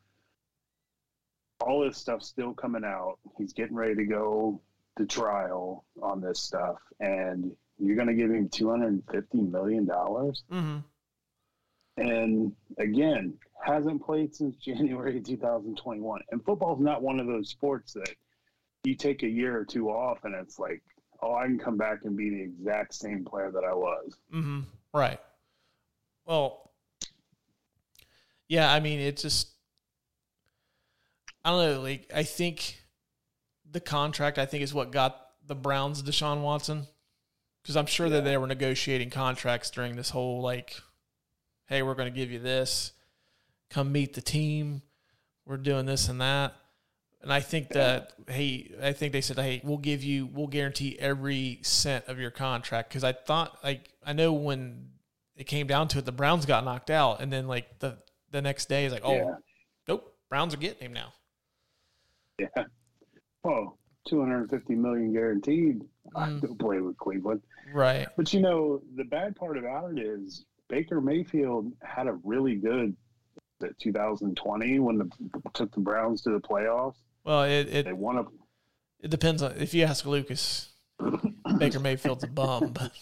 [1.61, 3.19] All this stuff's still coming out.
[3.37, 4.63] He's getting ready to go
[4.99, 10.45] to trial on this stuff, and you're going to give him 250 million dollars.
[10.53, 10.79] Mm-hmm.
[11.97, 13.35] and again
[13.65, 16.21] hasn't played since January 2021.
[16.31, 18.15] And football's not one of those sports that
[18.85, 20.83] you take a year or two off and it's like,
[21.23, 24.17] oh, I can come back and be the exact same player that I was.
[24.35, 24.61] Mm-hmm.
[24.95, 25.21] Right.
[26.25, 26.71] Well,
[28.49, 28.73] yeah.
[28.73, 29.51] I mean, it just
[31.45, 31.81] I don't know.
[31.83, 32.80] Like, I think
[33.71, 36.87] the contract, I think, is what got the Browns Deshaun Watson
[37.63, 40.81] because I'm sure that they were negotiating contracts during this whole like,
[41.67, 42.93] hey, we're going to give you this,
[43.69, 44.83] come meet the team,
[45.47, 46.55] we're doing this and that.
[47.23, 50.99] And I think that hey, I think they said hey, we'll give you, we'll guarantee
[50.99, 54.89] every cent of your contract because I thought like I know when
[55.37, 56.07] it came down to it.
[56.07, 57.99] The Browns got knocked out, and then like the
[58.31, 59.35] the next day is like, oh, Yeah.
[59.89, 61.13] nope, Browns are getting him now.
[62.39, 62.47] Yeah.
[63.45, 63.75] Oh,
[64.07, 65.83] 250 million guaranteed.
[66.15, 66.41] I Mm.
[66.41, 67.43] don't play with Cleveland.
[67.73, 68.09] Right.
[68.17, 72.97] But you know, the bad part about it is Baker Mayfield had a really good
[73.61, 75.11] that 2020 when the
[75.53, 76.97] took the Browns to the playoffs.
[77.25, 78.25] Well, it it, They won a
[79.01, 80.71] it depends on if you ask Lucas,
[81.59, 82.93] Baker Mayfield's a bum, but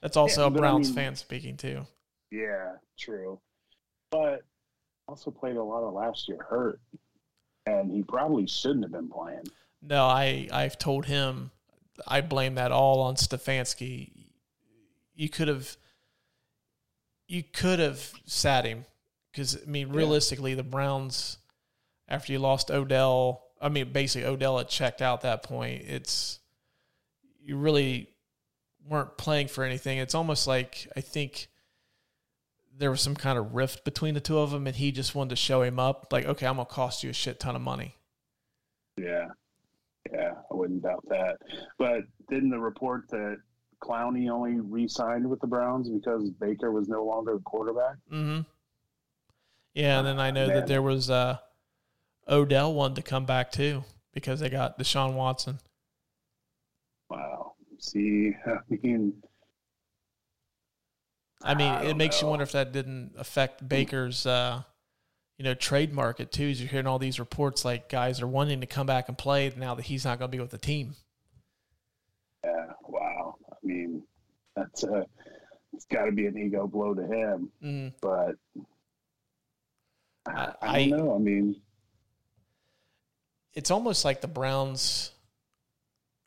[0.00, 1.86] that's also Yeah, a but I Browns mean- fan speaking too.
[2.30, 3.40] yeah, true.
[4.10, 4.42] But
[5.08, 6.80] also played a lot of last year hurt.
[7.66, 9.48] And he probably shouldn't have been playing.
[9.82, 11.50] No, I I've told him
[12.06, 14.10] I blame that all on Stefanski.
[15.14, 15.76] You could have
[17.28, 18.84] you could have sat him
[19.30, 21.38] because I mean realistically the Browns
[22.08, 25.82] after you lost Odell, I mean basically Odell had checked out that point.
[25.86, 26.38] It's
[27.42, 28.10] you really
[28.88, 29.98] weren't playing for anything.
[29.98, 31.48] It's almost like I think
[32.78, 35.30] there was some kind of rift between the two of them, and he just wanted
[35.30, 36.08] to show him up.
[36.12, 37.96] Like, okay, I'm gonna cost you a shit ton of money.
[38.96, 39.26] Yeah.
[40.12, 41.38] Yeah, I wouldn't doubt that.
[41.78, 43.38] But didn't the report that
[43.82, 47.96] Clowney only re signed with the Browns because Baker was no longer the quarterback?
[48.12, 48.42] Mm-hmm.
[49.74, 50.56] Yeah, and then I know Man.
[50.56, 51.38] that there was uh,
[52.28, 55.58] Odell wanted to come back too because they got Deshaun Watson.
[57.10, 57.54] Wow.
[57.78, 59.12] See, I mean,
[61.42, 64.62] I mean, I it makes you wonder if that didn't affect Baker's, uh,
[65.38, 66.48] you know, trade market too.
[66.48, 69.52] As you're hearing all these reports, like guys are wanting to come back and play
[69.56, 70.94] now that he's not going to be with the team.
[72.44, 73.36] yeah, wow.
[73.52, 74.02] I mean,
[74.56, 75.04] that's a,
[75.74, 77.50] it's got to be an ego blow to him.
[77.62, 77.92] Mm.
[78.00, 78.36] But
[80.26, 81.14] I, I I- don't know.
[81.14, 81.56] I mean,
[83.54, 85.12] It's almost like the Browns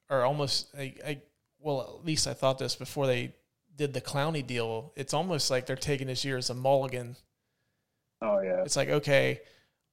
[0.10, 1.22] are almost, I, I,
[1.60, 3.34] well, at least I thought this before they
[3.80, 4.94] did the Clowney deal.
[4.96, 7.16] It's almost like they're taking this year as a mulligan
[8.22, 8.62] oh, yeah.
[8.64, 9.42] it's like okay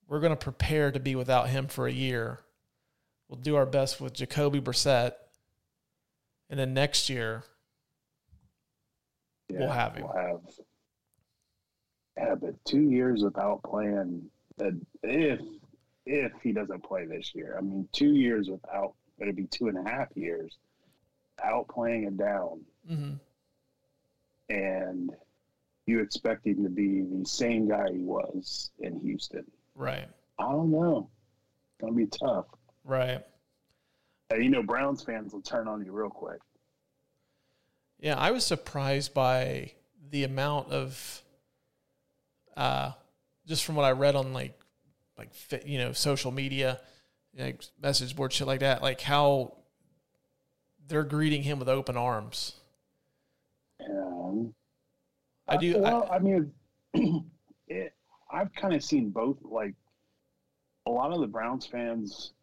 [0.07, 2.39] we're going to prepare to be without him for a year
[3.27, 5.13] we'll do our best with jacoby brissett
[6.49, 7.43] and then next year
[9.49, 10.03] yeah we'll have him.
[10.03, 10.41] We'll have,
[12.17, 14.23] yeah, but two years without playing,
[14.57, 14.73] that
[15.03, 15.39] if,
[16.05, 19.77] if he doesn't play this year, I mean, two years without, it'd be two and
[19.77, 20.57] a half years
[21.43, 22.61] out playing it down.
[22.89, 23.13] mm-hmm.
[24.49, 25.11] And
[25.85, 29.45] you expect him to be the same guy he was in Houston.
[29.75, 30.07] right
[30.39, 31.09] I don't know.
[31.73, 32.45] It's gonna be tough.
[32.83, 33.23] right
[34.29, 36.39] And you know, Browns fans will turn on you real quick.
[37.99, 39.71] yeah i was surprised by
[40.09, 41.21] the amount of
[42.55, 42.91] uh
[43.45, 44.57] just from what i read on like
[45.17, 45.29] like
[45.65, 46.79] you know social media
[47.37, 49.53] like message board shit like that like how
[50.87, 52.53] they're greeting him with open arms
[53.85, 54.53] Um,
[55.47, 56.51] I do- Well, I, mean,
[57.67, 57.93] it,
[58.31, 59.37] I've kind of seen both.
[59.43, 59.75] Like
[60.85, 62.33] a lot of the Browns fans.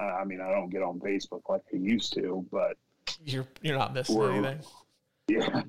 [0.00, 2.76] Uh, I mean, I don't get on Facebook like I used to, but
[3.24, 4.60] you're you're not missing anything
[5.28, 5.62] Yeah.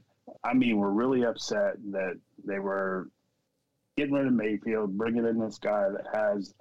[0.43, 3.09] I mean, we're really upset that they were
[3.97, 6.53] getting rid of Mayfield, bringing in this guy that has,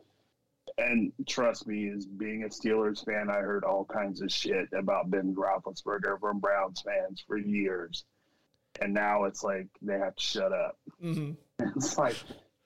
[0.79, 5.11] and trust me, as being a Steelers fan, I heard all kinds of shit about
[5.11, 8.05] Ben Roethlisberger from Browns fans for years.
[8.81, 10.79] And now it's like they have to shut up.
[11.03, 11.33] mm-hmm.
[11.77, 12.17] It's like,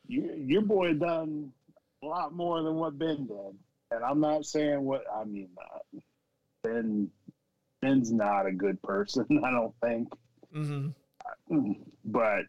[0.06, 1.52] you, your boy done
[2.02, 3.56] a lot more than what Ben did.
[3.90, 5.98] And I'm not saying what, I mean, uh,
[6.62, 7.10] Ben,
[7.80, 10.08] Ben's not a good person, I don't think.
[10.54, 11.72] Mm-hmm.
[12.04, 12.46] But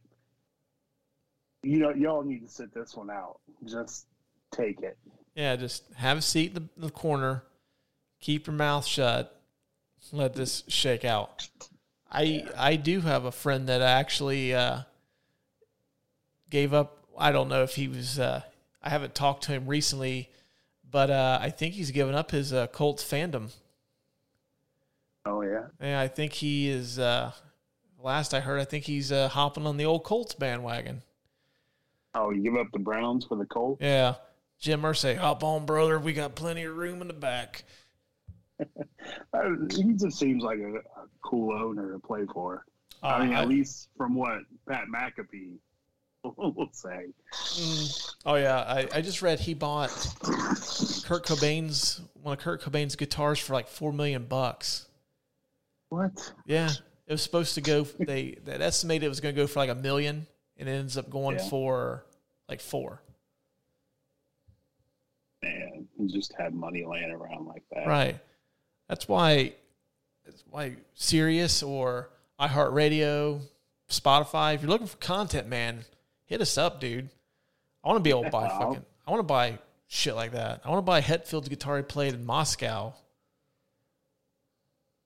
[1.61, 3.39] you know, y'all need to sit this one out.
[3.65, 4.07] Just
[4.51, 4.97] take it.
[5.35, 7.43] Yeah, just have a seat in the, the corner,
[8.19, 9.39] keep your mouth shut,
[10.11, 11.47] let this shake out.
[12.11, 14.81] I I do have a friend that actually uh,
[16.49, 16.99] gave up.
[17.17, 18.19] I don't know if he was.
[18.19, 18.41] Uh,
[18.81, 20.29] I haven't talked to him recently,
[20.89, 23.51] but uh, I think he's given up his uh, Colts fandom.
[25.25, 25.63] Oh yeah.
[25.81, 26.99] Yeah, I think he is.
[26.99, 27.31] Uh,
[28.01, 31.01] last I heard, I think he's uh, hopping on the old Colts bandwagon.
[32.13, 33.81] Oh, you give up the Browns for the Colts?
[33.81, 34.15] Yeah,
[34.63, 35.99] Jim Irsay, hop on, brother.
[35.99, 37.63] We got plenty of room in the back.
[39.33, 40.81] Uh, he just seems like a, a
[41.21, 42.63] cool owner to play for.
[43.01, 44.39] Uh, I mean, I- at least from what
[44.69, 45.55] Pat McAfee
[46.23, 47.07] will say.
[47.33, 48.13] Mm.
[48.25, 49.89] Oh yeah, I, I just read he bought
[50.21, 54.85] Kurt Cobain's one of Kurt Cobain's guitars for like four million bucks.
[55.89, 56.31] What?
[56.45, 56.69] Yeah,
[57.07, 57.83] it was supposed to go.
[57.99, 60.25] They that estimated it was going to go for like a million,
[60.57, 61.49] and it ends up going Yeah.
[61.49, 62.05] for
[62.47, 63.01] like four.
[65.43, 67.85] Man, he just have money laying around like that.
[67.87, 68.17] Right.
[68.87, 69.53] That's why.
[70.25, 73.41] That's why Sirius or iHeartRadio,
[73.89, 75.83] Spotify, if you're looking for content, man,
[76.25, 77.09] hit us up, dude.
[77.83, 78.59] I want to be able to buy Wow.
[78.59, 78.85] fucking.
[79.05, 80.61] I want to buy shit like that.
[80.63, 82.93] I want to buy Hetfield's guitar he played in Moscow.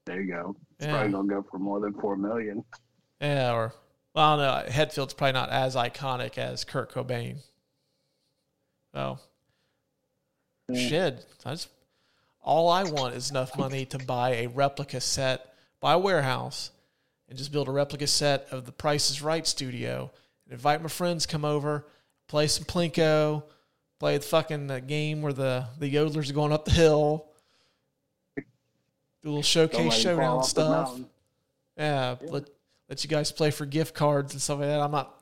[0.06, 0.56] There you go.
[0.78, 0.94] It's Yeah.
[0.94, 2.64] probably gonna go for more than four million.
[3.20, 3.74] Yeah, or
[4.14, 7.38] well, no, Hetfield's probably not as iconic as Kurt Cobain.
[8.94, 9.20] So,
[10.70, 10.88] Yeah.
[10.88, 11.26] shit.
[11.46, 11.70] I just
[12.42, 16.72] all I want is enough money to buy a replica set, buy a warehouse,
[17.28, 20.12] and just build a replica set of the Price is Right studio,
[20.46, 21.86] and invite my friends come over,
[22.28, 23.44] play some plinko,
[24.00, 27.26] play the fucking uh, game where the the yodelers are going up the hill,
[28.38, 30.88] do a little showcase let him fall showdown stuff.
[30.88, 31.10] mountain.
[31.78, 32.50] Yeah, let
[32.90, 34.80] let you guys play for gift cards and stuff like that.
[34.80, 35.22] I'm not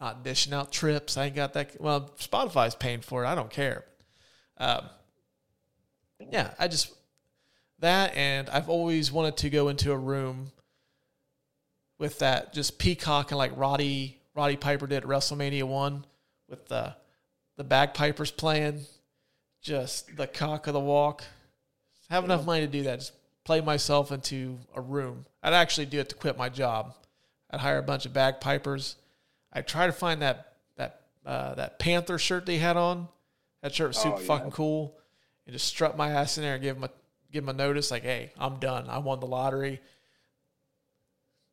[0.00, 1.16] not dishing out trips.
[1.16, 1.80] I ain't got that.
[1.80, 3.28] Well, Spotify's paying for it.
[3.28, 3.84] I don't care.
[4.58, 4.86] Um,
[6.30, 6.92] yeah, I just
[7.80, 10.52] that, and I've always wanted to go into a room
[11.98, 16.04] with that just peacock and like Roddy Roddy Piper did at WrestleMania one
[16.48, 16.94] with the
[17.56, 18.82] the bagpipers playing,
[19.62, 21.24] just the cock of the walk.
[22.10, 23.00] Have enough money to do that.
[23.00, 23.12] Just
[23.44, 25.24] play myself into a room.
[25.42, 26.94] I'd actually do it to quit my job.
[27.50, 28.96] I'd hire a bunch of bagpipers.
[29.52, 33.08] I'd try to find that that uh, that Panther shirt they had on.
[33.66, 34.26] That shirt was super Oh, yeah.
[34.26, 34.96] fucking cool.
[35.44, 36.88] And just strut my ass in there and give a
[37.32, 38.88] give a notice like, hey, I'm done.
[38.88, 39.80] I won the lottery.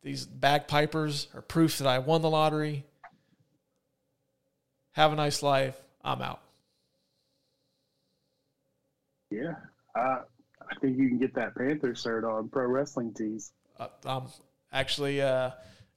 [0.04, 2.84] These bagpipers are proof that I won the lottery.
[4.92, 5.74] Have a nice life.
[6.04, 6.40] I'm out.
[9.32, 9.56] Yeah.
[9.96, 10.20] Uh,
[10.70, 13.50] I think you can get that Panther shirt on Pro Wrestling Tees.
[13.76, 14.26] Uh, I'm
[14.72, 15.50] actually uh,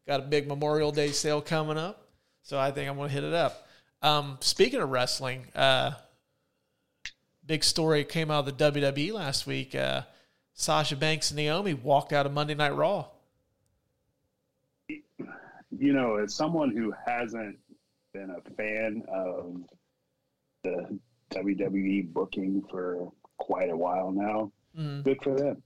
[0.07, 2.07] got a big Memorial Day sale coming up,
[2.41, 3.67] so I think I'm going to hit it up.
[4.01, 5.91] Um, speaking of wrestling, uh,
[7.47, 9.73] big story came out of the WWE last week.
[9.73, 10.01] Uh,
[10.53, 13.05] Sasha Banks and Naomi walked out of Monday Night Raw.
[14.89, 17.57] You know, as someone who hasn't
[18.13, 19.61] been a fan of
[20.63, 20.97] the
[21.31, 25.03] WWE booking for quite a while now, Mm.
[25.03, 25.61] good for them.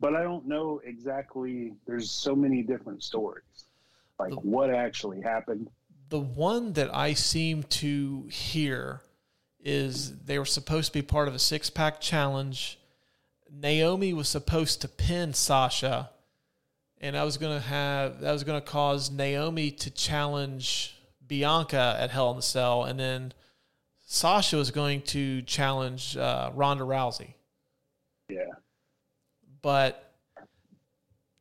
[0.00, 1.74] But I don't know exactly.
[1.86, 3.44] There's so many different stories.
[4.18, 5.70] Like what actually happened.
[6.08, 9.02] The one that I seem to hear
[9.62, 12.78] is they were supposed to be part of a six pack challenge.
[13.50, 16.10] Naomi was supposed to pin Sasha,
[17.00, 20.96] and I was gonna have that was gonna cause Naomi to challenge
[21.26, 23.32] Bianca at Hell in the Cell, and then
[24.04, 27.34] Sasha was going to challenge uh, Ronda Rousey.
[28.28, 28.44] Yeah.
[29.62, 30.12] But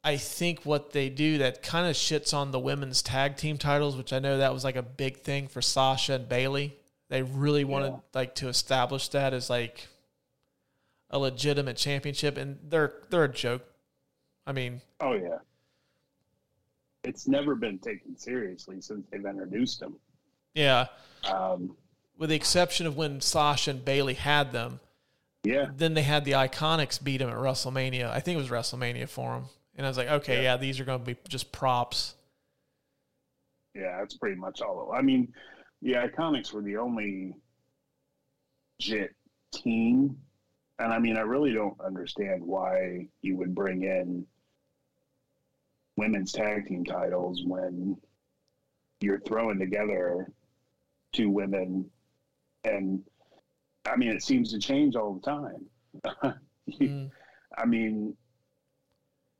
[0.04, 3.98] I think what they do that kind of shits on the women's tag team titles,
[3.98, 6.76] which I know that was like a big thing for Sasha and Bayley.
[7.12, 7.98] They really wanted Yeah.
[8.14, 9.90] like to establish that as like
[11.10, 13.64] a legitimate championship, and they're they're a joke.
[14.48, 15.40] I mean, Oh yeah.
[17.04, 19.98] It's never been taken seriously since they've introduced them.
[20.54, 20.88] yeah,
[21.26, 21.76] Um,
[22.18, 24.80] with the exception of when Sasha and Bayley had them.
[25.44, 25.70] yeah.
[25.76, 28.10] Then they had the Iconics beat them at WrestleMania.
[28.10, 29.46] I think it was WrestleMania for them,
[29.76, 30.54] and I was like, okay, Yeah.
[30.54, 32.16] yeah, these are going to be just props.
[33.76, 34.94] Yeah, that's pretty much all.
[34.96, 35.34] I mean,
[35.82, 37.34] the Iconics were the only
[38.80, 39.16] jit
[39.52, 40.18] team,
[40.80, 44.26] and I mean, I really don't understand why you would bring in
[45.98, 47.98] women's tag team titles when
[49.02, 50.32] you're throwing together
[51.12, 51.90] two women,
[52.64, 53.04] and
[53.86, 56.36] I mean, it seems to change all the time.
[56.80, 57.10] Mm.
[57.58, 58.16] I mean,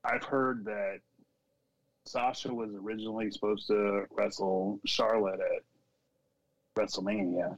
[0.04, 1.00] I've heard that
[2.06, 5.64] Sasha was originally supposed to wrestle Charlotte at
[6.78, 7.58] WrestleMania,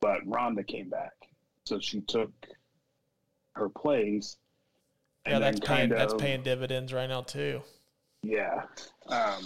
[0.00, 1.12] but Ronda came back,
[1.64, 2.32] so she took
[3.54, 4.36] her place.
[5.26, 7.62] Yeah, that's paying kind that's paying dividends right now too.
[8.22, 8.62] Yeah.
[9.08, 9.42] Um,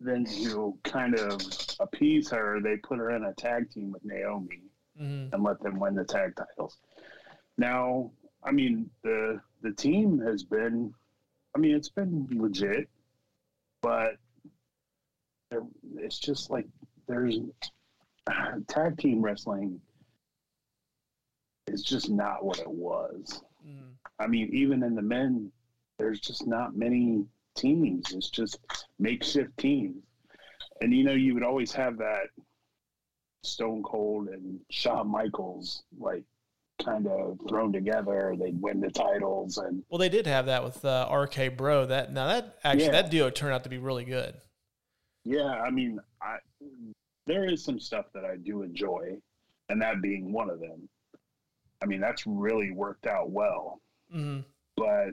[0.00, 1.40] then to kind of
[1.80, 4.62] appease her, they put her in a tag team with Naomi
[4.96, 6.78] hmm and let them win the tag titles.
[7.58, 8.10] Now,
[8.42, 10.92] I mean, the the team has been,
[11.54, 12.88] I mean, it's been legit,
[13.80, 14.16] but
[15.96, 16.66] it's just like
[17.06, 17.38] there's
[18.68, 19.80] tag team wrestling
[21.66, 23.42] is just not what it was.
[23.66, 23.92] Mm.
[24.18, 25.50] I mean, even in the men,
[25.98, 27.24] there's just not many
[27.56, 28.12] teams.
[28.12, 28.58] It's just
[28.98, 30.02] makeshift teams.
[30.80, 32.26] And you know, you would always have that
[33.44, 36.24] Stone Cold and Shawn Michaels like
[36.84, 38.34] kind of thrown together.
[38.38, 41.86] They'd win the titles and Well, they did have that with uh, RK Bro.
[41.86, 42.92] That now that actually Yeah.
[42.92, 44.34] that duo turned out to be really good.
[45.24, 46.38] yeah, I mean, I
[47.26, 49.16] there is some stuff that I do enjoy,
[49.68, 50.88] and that being one of them.
[51.82, 53.80] I mean, that's really worked out well.
[54.10, 54.40] hmm
[54.76, 55.10] but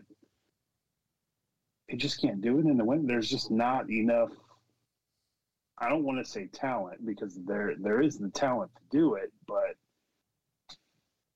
[1.88, 3.06] they just can't do it in the winter.
[3.06, 4.32] There's just not enough.
[5.78, 9.32] I don't want to say talent because there there is the talent to do it,
[9.48, 9.76] but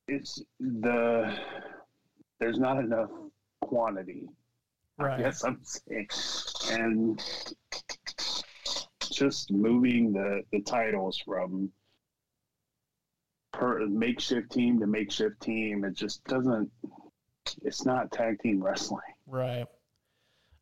[0.07, 1.37] it's the
[2.39, 3.09] there's not enough
[3.61, 4.27] quantity.
[4.97, 5.19] Right.
[5.19, 6.07] Yes, I'm saying,
[6.71, 7.21] and
[9.15, 11.71] just moving the the titles from
[13.53, 16.69] per makeshift team to makeshift team, it just doesn't.
[17.63, 19.01] It's not tag team wrestling.
[19.27, 19.65] Right.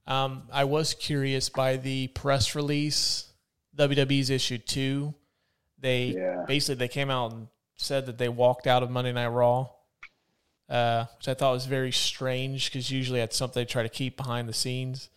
[0.06, 3.32] Um, I was curious by the press release.
[3.78, 5.16] WWE's issued two.
[5.80, 6.44] They Yeah.
[6.48, 7.48] basically they came out and
[7.78, 9.70] said that they walked out of Monday Night Raw,
[10.70, 14.18] uh, which I thought was very strange because usually that's something they try to keep
[14.18, 15.10] behind the scenes.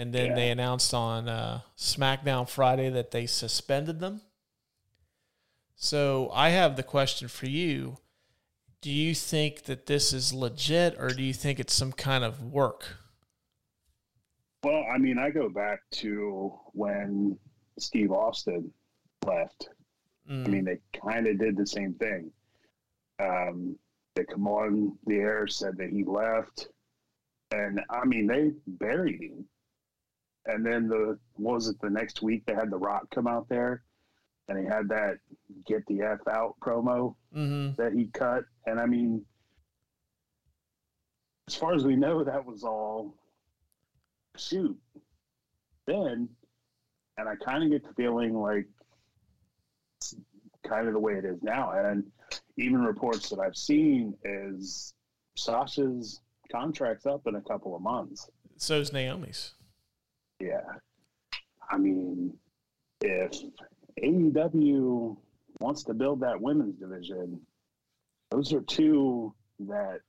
[0.00, 0.34] And then Yeah.
[0.34, 4.22] they announced on uh, SmackDown Friday that they suspended them.
[5.76, 7.98] So I have the question for you:
[8.80, 12.42] Do you think that this is legit, or do you think it's some kind of
[12.42, 12.96] work?
[14.64, 17.38] Well, I mean, I go back to when
[17.78, 18.72] Steve Austin
[19.26, 19.68] left.
[20.30, 22.32] Mm, I mean, they kind of did the same thing.
[23.18, 23.78] Um,
[24.16, 26.68] they come on the air, said that he left,
[27.52, 29.44] and I mean, they buried him.
[30.46, 32.44] And then the what was it the next week?
[32.46, 33.82] They had The Rock come out there,
[34.48, 35.18] and he had that
[35.66, 38.44] "Get the F Out" promo hmm that he cut.
[38.66, 39.24] And I mean,
[41.48, 43.14] as far as we know, that was all
[44.36, 44.78] shoot.
[45.86, 46.28] Then,
[47.18, 48.66] and I kind of get the feeling like
[50.66, 51.72] kind of the way it is now.
[51.72, 52.04] And
[52.56, 54.94] even reports that I've seen is
[55.36, 56.20] Sasha's
[56.50, 58.28] contract's up in a couple of months.
[58.56, 59.52] So's Naomi's.
[60.40, 60.60] Yeah.
[61.70, 62.34] I mean,
[63.00, 63.32] if
[64.02, 65.16] AEW
[65.60, 67.40] wants to build that women's division,
[68.30, 70.00] those are two that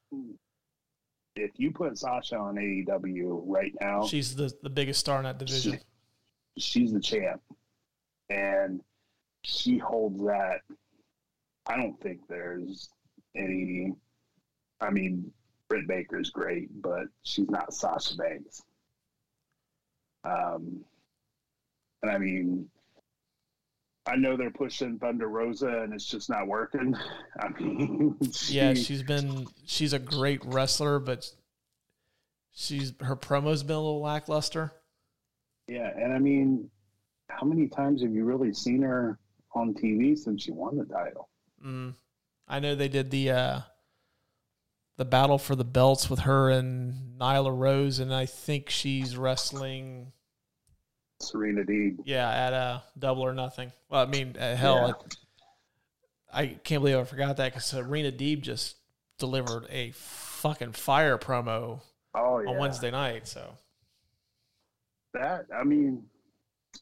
[1.36, 5.38] if you put Sasha on AEW right now, She's the, the biggest star in that
[5.38, 5.80] division.
[6.58, 7.42] she's the champ.
[8.30, 8.82] And
[9.44, 10.62] she holds that.
[11.68, 12.90] I don't think there's
[13.36, 13.94] any.
[14.80, 15.32] I mean,
[15.68, 18.64] Britt Baker's great, but she's not Sasha Banks.
[20.24, 20.82] Um,
[22.02, 22.68] and I mean,
[24.06, 26.96] I know they're pushing Thunder Rosa, and it's just not working.
[27.40, 28.18] I mean,
[28.48, 31.30] Yeah, she- she's been she's a great wrestler, but
[32.54, 34.72] she's her promo's been a little lackluster.
[35.68, 36.70] yeah, and I mean,
[37.30, 39.18] how many times have you really seen her
[39.54, 41.30] on TV since she won the title?
[41.66, 41.94] Mm.
[42.48, 43.60] I know they did the uh,
[45.02, 50.12] the battle for the belts with her and Nyla Rose, and I think she's wrestling.
[51.20, 51.98] Serena Deeb.
[52.06, 53.72] Yeah, at a Double or Nothing.
[53.90, 55.04] Well, I mean, uh, hell,
[56.32, 58.76] I can't believe I forgot that because Serena Deeb just
[59.18, 61.82] delivered a fucking fire promo
[62.14, 62.50] Oh yeah.
[62.52, 63.28] on Wednesday night.
[63.28, 63.56] So
[65.16, 66.04] That I mean,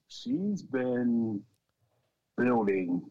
[0.10, 1.42] she's been
[2.36, 3.02] building.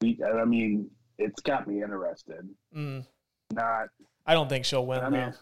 [0.00, 2.48] and I mean, it's got me interested.
[2.76, 3.06] mm,
[3.52, 3.88] Not,
[4.30, 5.00] I don't think she'll win.
[5.00, 5.34] I mean,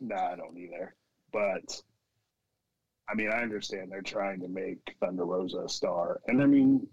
[0.00, 0.94] no, I don't either.
[1.32, 1.82] But
[3.10, 6.86] I mean, I understand they're trying to make Thunder Rosa a star, and I mean,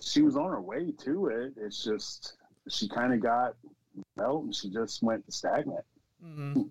[0.00, 1.54] she was on her way to it.
[1.56, 2.36] It's just
[2.68, 3.56] she kind of got
[4.16, 5.84] belt, and she just went stagnant.
[6.24, 6.70] Mhm.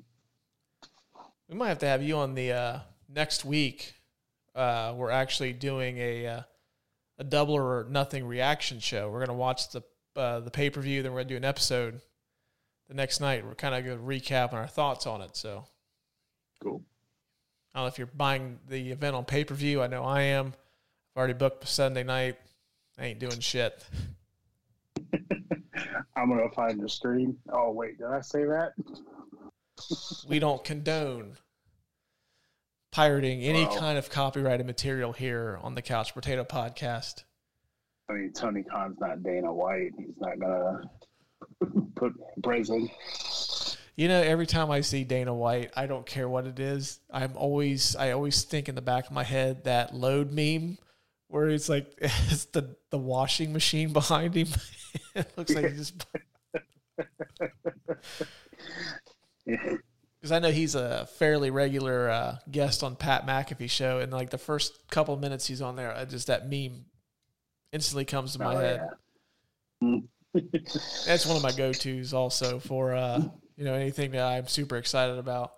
[1.49, 2.79] We might have to have you on the uh,
[3.09, 3.95] next week.
[4.55, 6.41] Uh, we're actually doing a uh,
[7.17, 9.11] a double or nothing reaction show.
[9.11, 9.83] We're gonna watch the
[10.15, 11.99] uh, the pay per view, then we're gonna do an episode
[12.89, 13.45] the next night.
[13.45, 15.37] We're kind of gonna recap on our thoughts on it.
[15.37, 15.65] So
[16.61, 16.81] Cool.
[17.73, 19.81] I don't know if you're buying the event on pay per view.
[19.81, 20.47] I know I am.
[20.47, 22.37] I've already booked Sunday night.
[22.97, 23.85] I ain't doing shit.
[26.15, 27.37] I'm gonna find the stream.
[27.53, 28.73] Oh wait, did I say that?
[30.27, 31.37] we don't condone
[32.91, 33.77] pirating any Wow.
[33.77, 37.23] kind of copyrighted material here on the Couch Brotato Podcast.
[38.09, 39.91] I mean, Tony Khan's not Dana White.
[39.97, 40.81] He's not gonna
[41.95, 42.89] put me in.
[43.95, 47.01] You know, every time I see Dana White, I don't care what it is.
[47.11, 50.77] I'm always, I always think in the back of my head that load meme
[51.27, 54.47] where it's like it's the the washing machine behind him.
[55.15, 56.05] it looks like he just
[59.45, 64.29] because I know he's a fairly regular uh, guest on Pat McAfee show, and like
[64.29, 66.85] the first couple of minutes he's on there, I just that meme
[67.71, 68.81] instantly comes to my Oh, head.
[69.81, 69.99] yeah.
[71.05, 73.21] That's one of my go tos also for uh,
[73.55, 75.53] you know anything that I'm super excited about.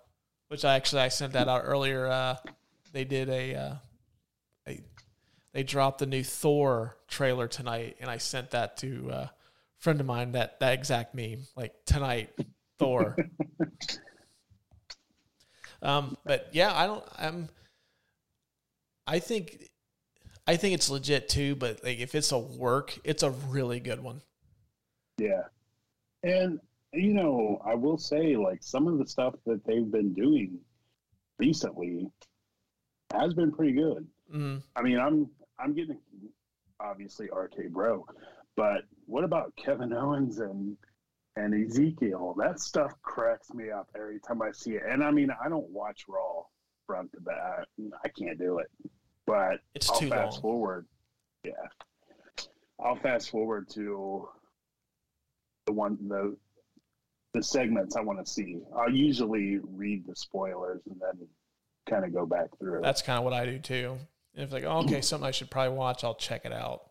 [0.48, 2.06] Which I actually I sent that out earlier.
[2.06, 2.36] Uh,
[2.92, 3.74] they did a, uh,
[4.68, 4.80] a
[5.54, 9.32] they dropped the new Thor trailer tonight, and I sent that to uh, a
[9.78, 12.30] friend of mine that that exact meme like tonight
[12.78, 13.16] Thor.
[15.82, 17.04] Um, but yeah, I don't.
[17.18, 17.48] I'm.
[19.04, 19.68] I think,
[20.46, 21.56] I think it's legit too.
[21.56, 24.22] But like, if it's a work, it's a really good one.
[25.22, 25.42] Yeah,
[26.22, 26.58] and
[26.92, 30.58] you know, I will say, like some of the stuff that they've been doing
[31.38, 32.08] recently
[33.12, 34.06] has been pretty good.
[34.34, 34.62] Mm.
[34.74, 35.98] I mean, I'm I'm getting
[36.80, 38.06] obviously RK Bro,
[38.56, 40.76] but what about Kevin Owens and
[41.36, 42.34] and Ezekiel?
[42.38, 44.82] That stuff cracks me up every time I see it.
[44.88, 46.42] And I mean, I don't watch Raw
[46.86, 47.66] front to back.
[48.04, 48.66] I can't do it.
[49.26, 50.42] But It's I'll too fast long.
[50.42, 50.86] forward.
[51.44, 51.52] Yeah,
[52.84, 54.28] I'll fast forward to
[55.72, 56.36] the one the
[57.32, 58.60] the segments I want to see.
[58.76, 61.26] I'll usually read the spoilers and then
[61.88, 62.82] kind of go back through.
[62.82, 63.96] That's kind of what I do too.
[64.34, 66.82] And if like, oh, okay, something I should probably watch, I'll check it out.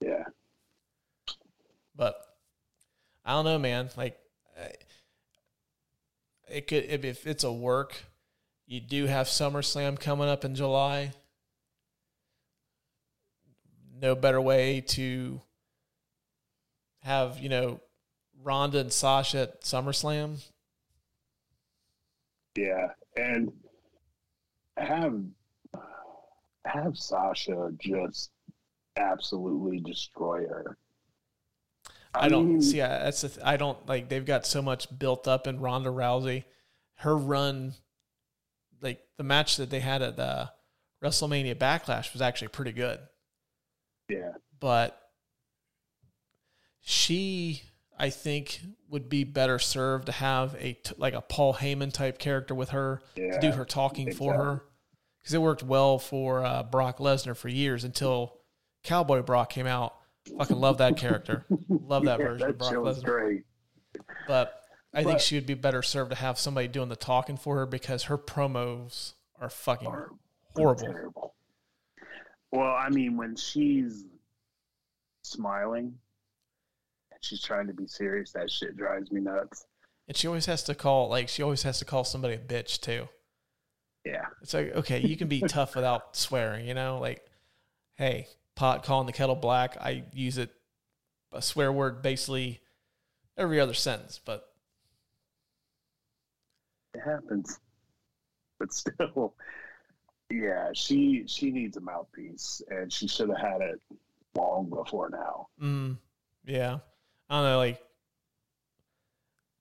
[0.00, 0.24] yeah.
[1.94, 2.16] But
[3.24, 3.90] I don't know, man.
[3.96, 4.18] Like,
[6.50, 7.94] it could if, if it's a work.
[8.66, 11.12] You do have SummerSlam coming up in July.
[14.00, 15.40] No better way to
[17.00, 17.80] have you know
[18.42, 20.42] Ronda and Sasha at SummerSlam.
[22.56, 23.52] Yeah, and
[24.76, 25.20] have
[26.64, 28.30] have Sasha just
[28.96, 30.76] absolutely destroy her.
[32.14, 32.82] I don't mean, see.
[32.82, 34.08] I- That's the th- I don't like.
[34.08, 36.44] They've got so much built up in Ronda Rousey.
[36.96, 37.72] Her run,
[38.82, 40.50] like the match that they had at the
[41.02, 43.00] WrestleMania Backlash, was actually pretty good.
[44.08, 45.00] Yeah, But
[46.82, 47.62] she,
[48.02, 52.18] I think, would be better served to have a t- like a Paul Heyman type
[52.18, 54.38] character with her yeah, to do her talking for so.
[54.42, 54.64] her,
[55.20, 58.40] because it worked well for uh, Brock Lesnar for years until
[58.82, 59.94] Cowboy Brock came out.
[60.36, 61.46] Fucking love that character.
[61.68, 63.04] Love that Yeah, version of Brock was Lesnar.
[63.04, 63.44] great.
[64.26, 67.56] But I think she would be better served to have somebody doing the talking for
[67.58, 70.10] her because her promos are fucking Or-
[70.56, 70.86] horrible.
[70.86, 71.34] Terrible.
[72.50, 74.04] Well, I mean, when she's
[75.22, 75.94] smiling
[77.22, 79.64] she's trying to be serious, that shit drives me nuts.
[80.08, 82.80] And she always has to call like she always has to call somebody a bitch
[82.80, 83.08] too.
[84.04, 86.98] Yeah, It's like okay, you can be tough without swearing, you know?
[86.98, 87.24] Like,
[87.94, 89.76] hey, pot calling the kettle black.
[89.80, 90.50] I use it
[91.32, 92.60] a swear word basically
[93.38, 94.48] every other sentence, but
[96.94, 97.60] it happens.
[98.58, 99.34] But still,
[100.30, 103.80] yeah, she she needs a mouthpiece, and she should have had it
[104.34, 105.46] long before now.
[105.62, 105.98] Mm,
[106.44, 106.78] yeah.
[107.28, 107.80] I don't know, like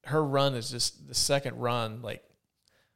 [0.05, 2.01] her run is just the second run.
[2.01, 2.23] Like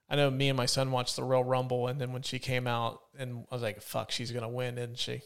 [0.09, 2.67] I know me and my son watched the Royal Rumble and then when she came
[2.67, 5.21] out and I was like, fuck, she's gonna win, isn't she?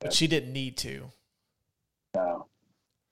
[0.00, 1.10] But she didn't need to.
[2.14, 2.46] No,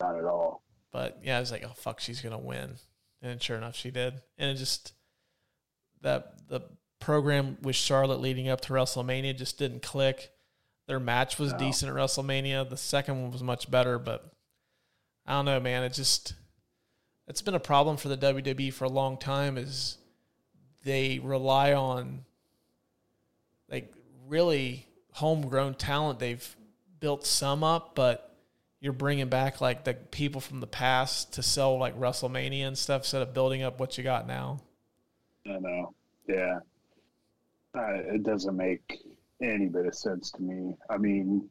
[0.00, 0.62] not at all.
[0.90, 2.74] But yeah, I was like, oh fuck, she's gonna win.
[3.22, 4.14] And sure enough she did.
[4.38, 4.94] And it just
[6.00, 6.62] that the
[6.98, 10.30] program with Charlotte leading up to WrestleMania just didn't click.
[10.88, 11.58] Their match was No.
[11.58, 12.68] decent at WrestleMania.
[12.68, 14.31] The second one was much better, but
[15.26, 15.84] I don't know, man.
[15.84, 16.34] It just
[17.28, 19.56] it's been a problem for the WWE for a long time.
[19.56, 19.98] Is
[20.84, 22.24] they rely on
[23.70, 23.92] like
[24.26, 26.18] really homegrown talent.
[26.18, 26.56] They've
[27.00, 28.34] built some up, but
[28.80, 33.02] you're bringing back like the people from the past to sell like WrestleMania and stuff
[33.02, 34.60] instead of building up what you got now.
[35.46, 35.94] I know.
[36.28, 36.58] Yeah.
[37.74, 38.98] Uh, it doesn't make
[39.40, 40.74] any bit of sense to me.
[40.90, 41.48] I mean,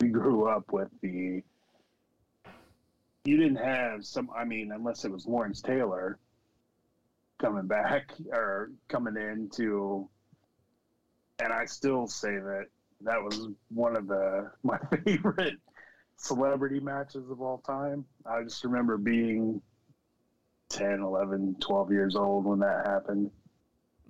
[0.00, 1.42] we grew up with the.
[3.28, 6.18] You didn't have some, I mean, unless it was Lawrence Taylor
[7.38, 10.08] coming back or coming into.
[11.38, 12.68] And I still say that
[13.02, 15.58] that was one of the my favorite
[16.16, 18.06] celebrity matches of all time.
[18.24, 19.60] I just remember being
[20.70, 23.30] 10, 11, 12 years old when that happened.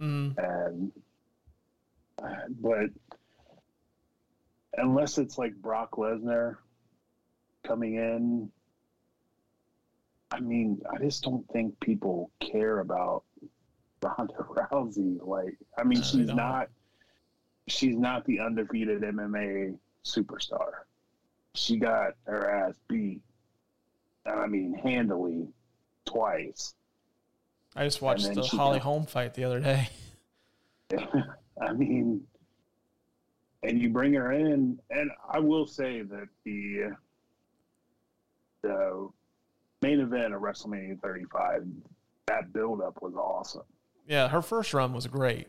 [0.01, 0.93] Mm, And,
[2.61, 2.91] but
[4.75, 6.57] unless it's like Brock Lesnar
[7.67, 8.51] coming in,
[10.31, 13.25] I mean, I just don't think people care about
[14.03, 15.19] Ronda Rousey.
[15.27, 16.69] Like, I mean, No, she's don't.
[17.67, 20.71] she's not the undefeated MMA superstar.
[21.55, 23.21] She got her ass beat.
[24.27, 25.49] I mean, handily
[26.05, 26.75] twice.
[27.75, 29.89] I just watched the Holly got- Holm fight the other day.
[31.61, 32.23] I mean,
[33.63, 36.93] and you bring her in, and I will say that the
[38.63, 39.09] the
[39.83, 41.67] main event of WrestleMania 35,
[42.27, 43.63] that buildup was awesome.
[44.07, 45.49] Yeah, her first run was great,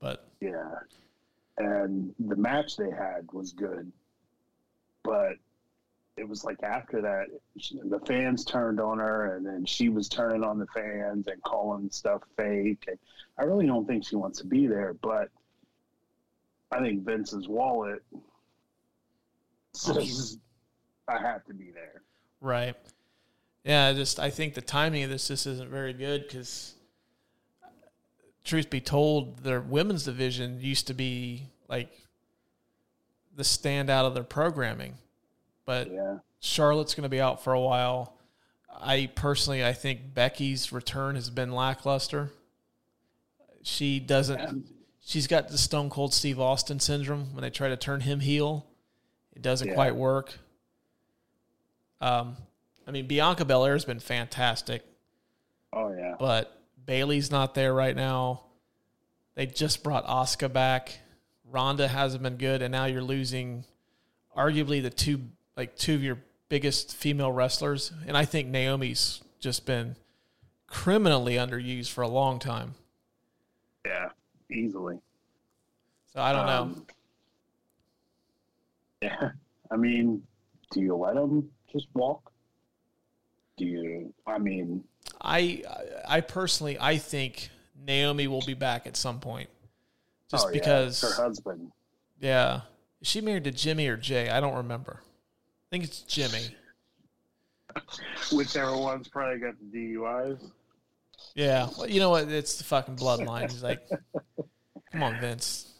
[0.00, 0.74] but Yeah,
[1.58, 3.90] and the match they had was good,
[5.02, 5.34] but
[6.16, 7.26] it was like after that,
[7.88, 11.88] the fans turned on her, and then she was turning on the fans and calling
[11.90, 12.84] stuff fake.
[12.88, 12.98] And
[13.38, 15.30] I really don't think she wants to be there, but
[16.70, 18.22] I think Vince's wallet oh,
[19.72, 20.38] says
[21.08, 22.02] I have to be there.
[22.40, 22.76] Right.
[23.64, 26.74] Yeah, I just I think the timing of this just isn't very good because,
[28.44, 31.90] truth be told, their women's division used to be like
[33.36, 34.94] the standout of their programming,
[35.66, 36.18] but Yeah.
[36.40, 38.14] Charlotte's going to be out for a while.
[38.72, 42.30] I personally, I think Becky's return has been lackluster.
[43.62, 44.66] She doesn't.
[45.04, 48.64] She's got the Stone Cold Steve Austin syndrome when they try to turn him heel.
[49.36, 49.74] It doesn't Yeah.
[49.74, 50.38] quite work.
[52.00, 52.36] Um,
[52.90, 54.84] I mean, Bianca Belair has been fantastic,
[55.72, 56.16] Oh yeah.
[56.18, 58.42] but Bayley's not there right now.
[59.36, 60.98] They just brought Asuka back.
[61.48, 63.64] Ronda hasn't been good, and now you're losing
[64.36, 65.20] arguably the two
[65.56, 66.18] like two of your
[66.48, 67.92] biggest female wrestlers.
[68.08, 69.94] And I think Naomi's just been
[70.66, 72.74] criminally underused for a long time.
[73.86, 74.08] Yeah.
[74.50, 74.98] Easily.
[76.12, 76.62] So I don't know.
[76.62, 76.86] Um,
[79.00, 79.30] Yeah.
[79.70, 80.24] I mean,
[80.72, 82.29] do you let them just walk?
[83.60, 84.14] Do you?
[84.26, 84.84] I mean,
[85.20, 85.62] I
[86.08, 87.50] I personally I think
[87.86, 89.50] Naomi will be back at some point.
[90.30, 91.70] Just oh, yeah, because her husband.
[92.18, 92.62] yeah.
[93.02, 94.30] Is she married to Jimmy or Jey?
[94.30, 95.00] I don't remember.
[95.02, 96.56] I think it's Jimmy.
[98.32, 100.40] Whichever one's probably got the DUIs.
[101.34, 101.68] Yeah.
[101.76, 102.28] Well, you know what?
[102.28, 103.50] It's the fucking bloodline.
[103.50, 103.86] He's like,
[104.90, 105.72] come on, Vince.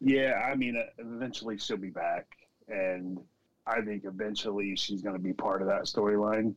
[0.00, 2.26] Yeah, I mean, uh, eventually she'll be back,
[2.68, 3.18] and
[3.66, 6.54] I think eventually she's going to be part of that storyline.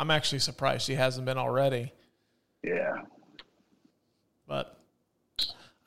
[0.00, 1.92] I'm actually surprised she hasn't been already.
[2.64, 3.02] Yeah,
[4.48, 4.78] But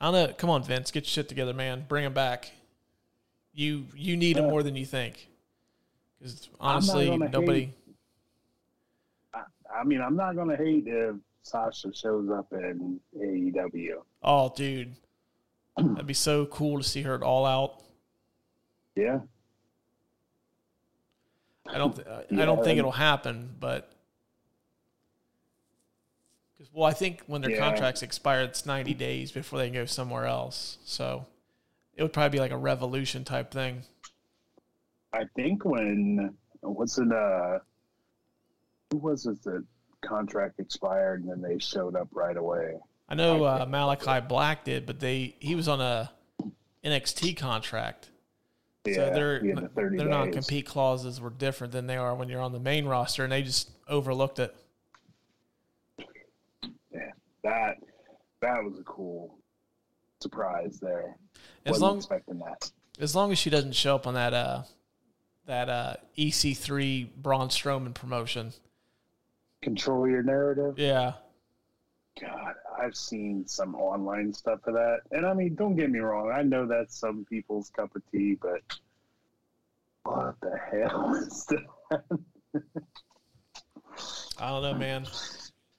[0.00, 0.32] I don't know.
[0.34, 1.84] Come on, Vince, get your shit together, man.
[1.88, 2.52] Bring him back.
[3.52, 4.50] You you need him Yeah.
[4.50, 5.28] more than you think.
[6.20, 7.72] Because honestly, gonna nobody.
[9.34, 9.42] I,
[9.80, 13.94] I mean, I'm not going to hate if Sasha shows up in AEW.
[14.22, 14.94] Oh, dude,
[15.76, 17.82] that'd be so cool to see her at all out.
[18.94, 19.20] Yeah,
[21.66, 21.94] I don't.
[21.96, 23.90] Th- I don't think it'll happen, but
[26.72, 27.58] well, I think when their Yeah.
[27.58, 30.78] contracts expire, it's ninety days before they can go somewhere else.
[30.84, 31.26] So
[31.94, 33.82] it would probably be like a revolution type thing.
[35.12, 37.10] I think when what's it?
[37.12, 37.58] Uh,
[38.90, 39.64] who was it that
[40.02, 42.78] contract expired and then they showed up right away?
[43.08, 46.10] I know uh, Malachi Black did, but they he was on a
[46.84, 48.10] NXT contract.
[48.86, 52.42] Yeah, so their the their non compete clauses were different than they are when you're
[52.42, 54.54] on the main roster, and they just overlooked it.
[57.44, 57.76] That
[58.40, 59.38] that was a cool
[60.20, 61.16] surprise there.
[61.66, 62.70] As Wasn't long expecting that.
[62.98, 64.62] as long as she doesn't show up on that uh
[65.46, 68.52] that uh EC3 Braun Strowman promotion.
[69.62, 70.78] Control your narrative.
[70.78, 71.12] Yeah.
[72.20, 76.30] God, I've seen some online stuff of that, and I mean, don't get me wrong.
[76.30, 78.60] I know that's some people's cup of tea, but
[80.04, 82.02] what the hell is that?
[84.38, 85.06] I don't know, man.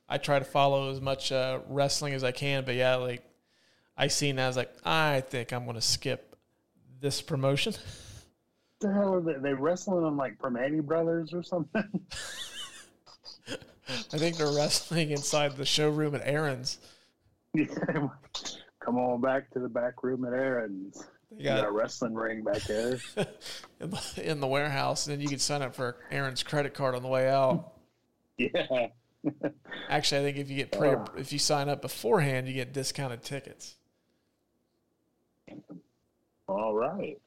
[0.07, 3.23] I try to follow as much uh, wrestling as I can, but yeah, like
[3.97, 6.35] I seen that, I was like, I think I'm gonna skip
[6.99, 7.73] this promotion.
[8.81, 9.33] the hell are they?
[9.33, 11.83] They wrestling on like Permani Brothers or something?
[13.87, 16.79] I think they're wrestling inside the showroom at Aaron's.
[17.53, 17.65] Yeah.
[18.79, 21.07] Come on back to the back room at Aaron's.
[21.31, 22.99] They You got a wrestling ring back there.
[23.79, 26.93] in the, in the warehouse, and then you can sign up for Aaron's credit card
[26.95, 27.73] on the way out.
[28.37, 28.87] yeah.
[29.89, 33.23] Actually, I think if you get pre- if you sign up beforehand, you get discounted
[33.23, 33.75] tickets.
[36.47, 37.19] All right.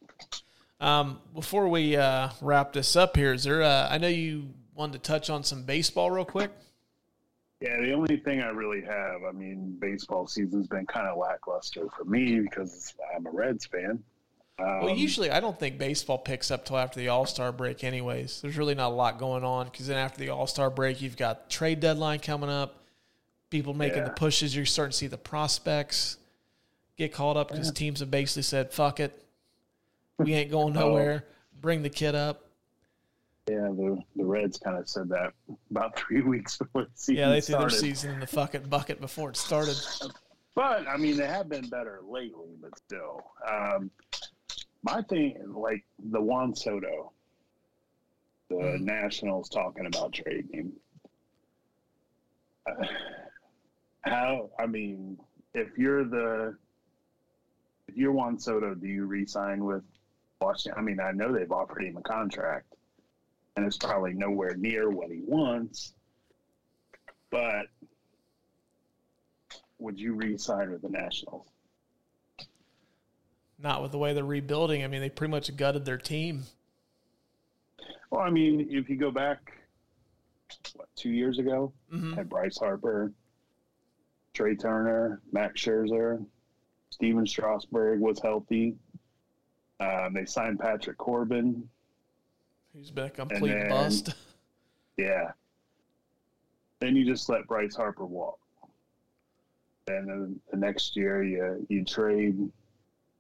[0.81, 3.63] Um, before we uh, wrap this up here, is there?
[3.63, 6.53] Uh, I know you wanted to touch on some baseball real quick.
[7.61, 11.89] Yeah, the only thing I really have, I mean, baseball season's been kind of lackluster
[11.97, 14.01] for me because I'm a Reds fan.
[14.59, 17.85] Um, Well, usually I don't think baseball picks up till after the All Star break.
[17.85, 21.01] Anyways, there's really not a lot going on because then after the All Star break,
[21.01, 22.75] you've got trade deadline coming up.
[23.51, 24.55] People making the pushes.
[24.55, 26.19] You're starting to see the prospects
[26.97, 29.25] get called up because teams have basically said, "Fuck it,
[30.19, 30.81] we ain't going Oh.
[30.89, 31.25] nowhere.
[31.61, 32.45] Bring the kid up."
[33.49, 35.33] yeah, the the Reds kind of said that
[35.71, 39.01] about three weeks before the season Yeah, they threw their season in the fucking bucket
[39.01, 39.77] before it started.
[40.55, 43.23] But I mean, they have been better lately, but still.
[43.51, 43.91] Um,
[44.95, 47.13] my thing, like the Juan Soto,
[48.49, 48.81] the Mhm.
[48.81, 50.73] Nationals talking about trading.
[52.67, 52.87] Uh,
[54.03, 54.51] how?
[54.59, 55.19] I mean,
[55.55, 56.57] if you're the
[57.89, 59.83] if you're Juan Soto, do you re-sign with
[60.41, 60.79] Washington?
[60.79, 62.75] I mean, I know they've offered him a contract.
[63.57, 65.93] and it's probably nowhere near what he wants.
[67.29, 67.67] But
[69.81, 71.49] would you re-sign with the Nationals?
[73.61, 74.85] Not with the way they're rebuilding.
[74.85, 76.45] I mean, they pretty much gutted their team.
[78.11, 79.53] Well, I mean, if you go back,
[80.75, 82.15] what, two years ago, Mhm.
[82.15, 83.13] had Bryce Harper,
[84.33, 86.25] Trea Turner, Max Scherzer,
[86.91, 88.77] Stephen Strasburg was healthy.
[89.81, 91.69] Um, they signed Patrick Corbin.
[92.73, 94.15] He's been a complete then- bust.
[94.97, 95.31] Yeah.
[96.81, 98.41] Then you just let Bryce Harper walk.
[99.87, 102.51] And Then the, the next year, you you trade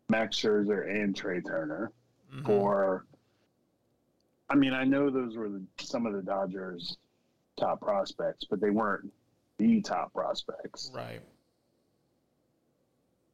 [0.09, 1.93] Max Scherzer and Trea Turner
[2.33, 2.45] Mhm.
[2.47, 3.05] for.
[4.51, 6.97] I mean, I know those were the, some of the Dodgers'
[7.59, 9.13] top prospects, but they weren't
[9.59, 10.91] the top prospects.
[10.95, 11.21] Right.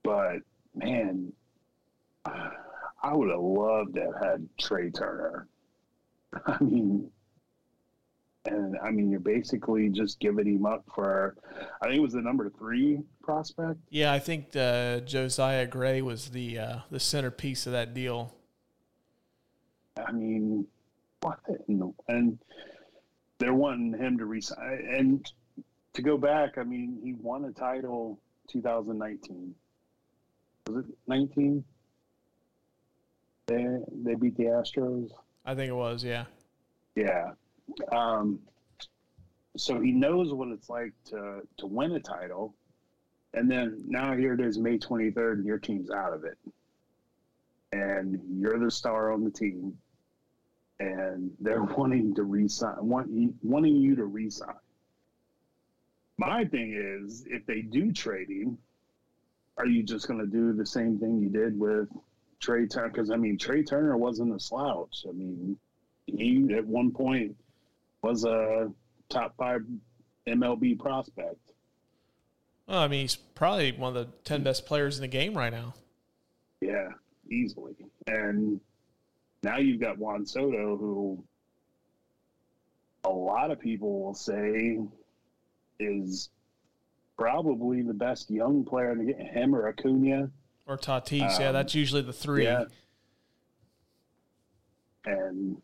[0.03, 0.39] But
[0.75, 1.33] man,
[2.25, 5.47] I would have loved to have had Trea Turner.
[6.47, 7.13] I mean,
[8.47, 11.37] and I mean, you're basically just giving him up for.
[11.81, 13.79] I think it was the number three prospect.
[13.91, 18.35] Yeah, I think uh, Josiah Gray was the uh, the centerpiece of that deal.
[19.97, 20.67] I mean,
[21.23, 21.39] what?
[21.47, 22.39] the- And
[23.39, 24.89] they're wanting him to resign.
[24.93, 25.33] And
[25.95, 28.19] to go back, I mean, he won a title
[28.49, 29.55] 2019.
[30.67, 31.65] Was it 19?
[33.47, 33.67] They
[34.03, 35.11] they beat the Astros.
[35.47, 36.03] I think it was.
[36.05, 36.25] Yeah.
[36.97, 37.33] Yeah.
[37.93, 38.41] Um,
[39.57, 42.55] so he knows what it's like to to win a title,
[43.35, 46.39] and then now here it is, May 23rd, and your team's out of it,
[47.73, 49.77] and you're the star on the team,
[50.81, 53.09] and they're wanting to resign, want,
[53.43, 54.55] wanting you to resign.
[56.17, 58.59] My thing is, if they do trade him,
[59.57, 61.89] are you just going to do the same thing you did with
[62.41, 62.89] Trea Turner?
[62.89, 65.05] Because I mean, Trea Turner wasn't a slouch.
[65.09, 65.57] I mean,
[66.07, 67.37] he at one point
[68.05, 68.71] was a
[69.09, 69.63] top five
[70.29, 71.37] MLB prospect.
[72.67, 75.53] Well, I mean, he's probably one of the ten best players in the game right
[75.53, 75.75] now.
[76.61, 76.89] Yeah,
[77.31, 77.75] easily.
[78.07, 78.61] And
[79.43, 81.23] now you've got Juan Soto, who
[83.05, 84.79] a lot of people will say
[85.81, 86.31] is
[87.19, 89.27] probably the best young player in the game.
[89.27, 90.31] Him or Acuna.
[90.67, 91.39] Or Tatis.
[91.39, 92.45] yeah, Um, that's usually the three.
[92.45, 92.65] Yeah.
[95.05, 95.57] And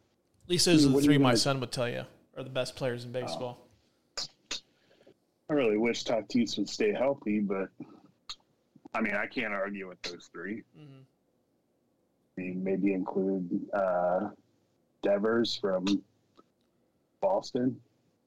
[0.44, 2.04] At least those are the three my guys- son would tell you
[2.40, 3.66] are the best players in baseball.
[5.48, 7.68] I really wish Tatis would stay healthy, but
[8.94, 10.62] I mean, I can't argue with those three.
[10.78, 11.04] Mhm.
[12.38, 14.30] I mean, maybe include uh,
[15.02, 15.84] Devers from
[17.20, 17.80] Boston.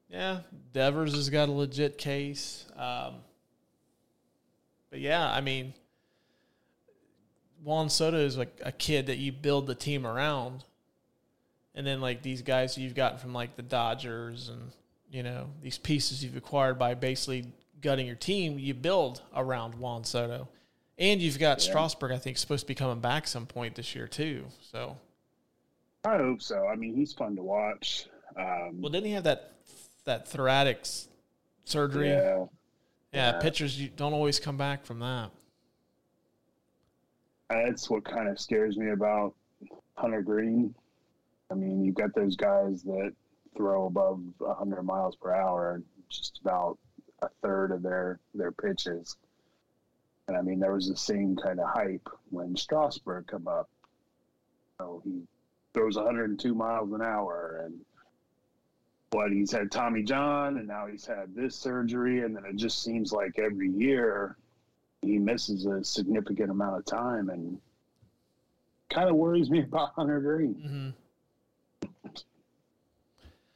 [0.10, 0.42] Yeah,
[0.74, 2.66] Devers has got a legit case.
[2.76, 3.16] Um,
[4.92, 5.74] but yeah, I mean,
[7.64, 10.66] Juan Soto is like a kid that you build the team around,
[11.76, 14.72] and then like these guys you've gotten from like the Dodgers and
[15.12, 17.46] you know these pieces you've acquired by basically
[17.82, 20.48] gutting your team, you build around Juan Soto,
[20.98, 21.70] and you've got Yeah.
[21.72, 22.12] Strasburg.
[22.12, 24.46] I think supposed to be coming back some point this year too.
[24.72, 24.98] So
[26.06, 26.68] I hope so.
[26.68, 28.08] I mean, he's fun to watch.
[28.36, 29.52] Um, well, didn't he have that
[30.06, 30.86] that thoracic
[31.66, 32.10] surgery?
[32.10, 32.46] yeah,
[33.14, 33.40] Yeah, Yeah.
[33.40, 35.30] pitchers you don't always come back from that.
[37.50, 39.36] that's what kind of scares me about
[39.96, 40.74] Hunter Greene.
[41.54, 43.14] I mean, you've got those guys that
[43.56, 46.80] throw above 100 miles per hour, just about
[47.22, 49.16] a third of their their pitches.
[50.28, 53.70] And I mean, there was the same kind of hype when Strasburg come up.
[54.80, 55.22] So he
[55.76, 57.80] throws 102 miles an hour, and
[59.12, 62.82] what he's had Tommy John, and now he's had this surgery, and then it just
[62.82, 64.38] seems like every year
[65.04, 67.60] he misses a significant amount of time, and
[68.90, 70.56] kind of worries me about Hunter Greene.
[70.56, 71.03] hmm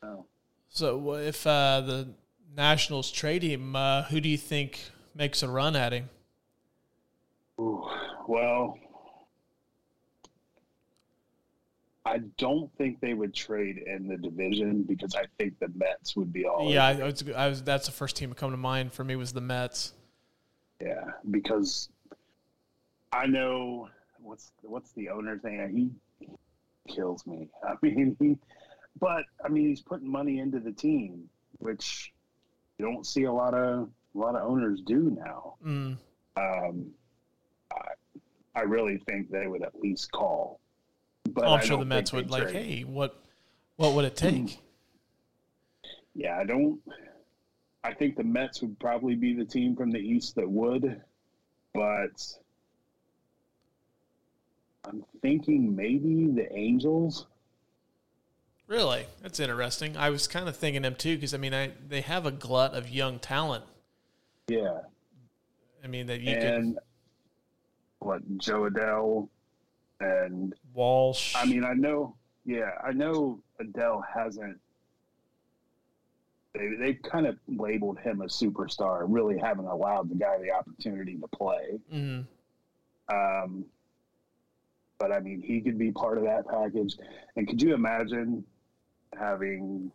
[0.08, 0.26] So,
[0.70, 2.08] So if uh, the
[2.56, 4.80] Nationals trade him, uh, who do you think
[5.16, 6.10] makes a run at him?
[7.60, 7.90] ooh,
[8.28, 8.78] well,
[12.06, 16.32] I don't think they would trade in the division because I think the Mets would
[16.32, 17.62] be all yeah, I, was, I was.
[17.64, 19.94] That's the first team to come to mind for me was the Mets.
[20.80, 21.90] Yeah, because
[23.12, 23.90] I know
[24.22, 26.00] what's what's the owner's name.
[26.20, 26.30] He
[26.88, 27.50] kills me.
[27.68, 28.38] I mean, he,
[29.00, 31.30] but I mean, he's putting money into the team,
[31.60, 32.14] which
[32.78, 35.56] you don't see a lot of a lot of owners do now.
[35.66, 35.98] Mm.
[36.38, 36.88] Um,
[37.72, 37.92] I,
[38.56, 40.60] I really think they would at least call.
[41.32, 42.56] But Oh, I'm sure the Mets would like, trade.
[42.56, 43.22] hey, what,
[43.76, 44.60] what would it take?
[46.16, 46.80] Yeah, I don't.
[47.84, 51.02] I think the Mets would probably be the team from the East that would,
[51.74, 52.26] but
[54.86, 57.28] I'm thinking maybe the Angels.
[58.68, 59.96] Really, that's interesting.
[59.96, 62.74] I was kind of thinking them too because I mean, I they have a glut
[62.74, 63.64] of young talent.
[64.50, 64.80] Yeah,
[65.84, 66.78] I mean that you and can
[68.00, 69.30] what Jo Adell
[70.00, 71.34] and Walsh.
[71.36, 72.16] I mean I know
[72.46, 74.60] yeah I know Adell hasn't
[76.54, 81.18] they they kind of labeled him a superstar, really haven't allowed the guy the opportunity
[81.18, 81.80] to play.
[81.94, 82.26] Mhm.
[83.10, 83.66] Um,
[84.98, 86.98] but I mean, he could be part of that package.
[87.36, 88.44] And could you imagine
[89.18, 89.92] having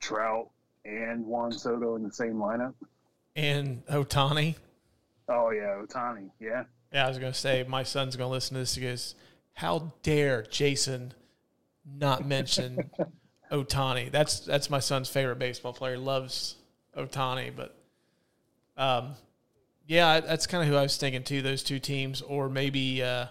[0.00, 0.48] Trout
[0.84, 2.74] and Juan Soto in the same lineup?
[3.36, 4.56] and Ohtani.
[5.28, 6.30] Oh yeah, Ohtani.
[6.40, 8.74] Yeah, Yeah, I was gonna say my son's gonna listen to this.
[8.74, 9.14] He goes,
[9.54, 11.14] "How dare Jason
[11.98, 12.90] not mention
[13.52, 15.94] Ohtani?" That's that's my son's favorite baseball player.
[15.94, 16.56] He loves
[16.96, 17.74] Ohtani, but
[18.76, 19.14] um,
[19.86, 21.40] yeah, that's kind of who I was thinking too.
[21.40, 23.26] Those two teams, or maybe uh,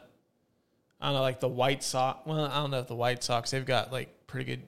[1.00, 2.26] I don't know, like the White Sox.
[2.26, 3.52] Well, I don't know if the White Sox.
[3.52, 4.68] They've got like pretty good.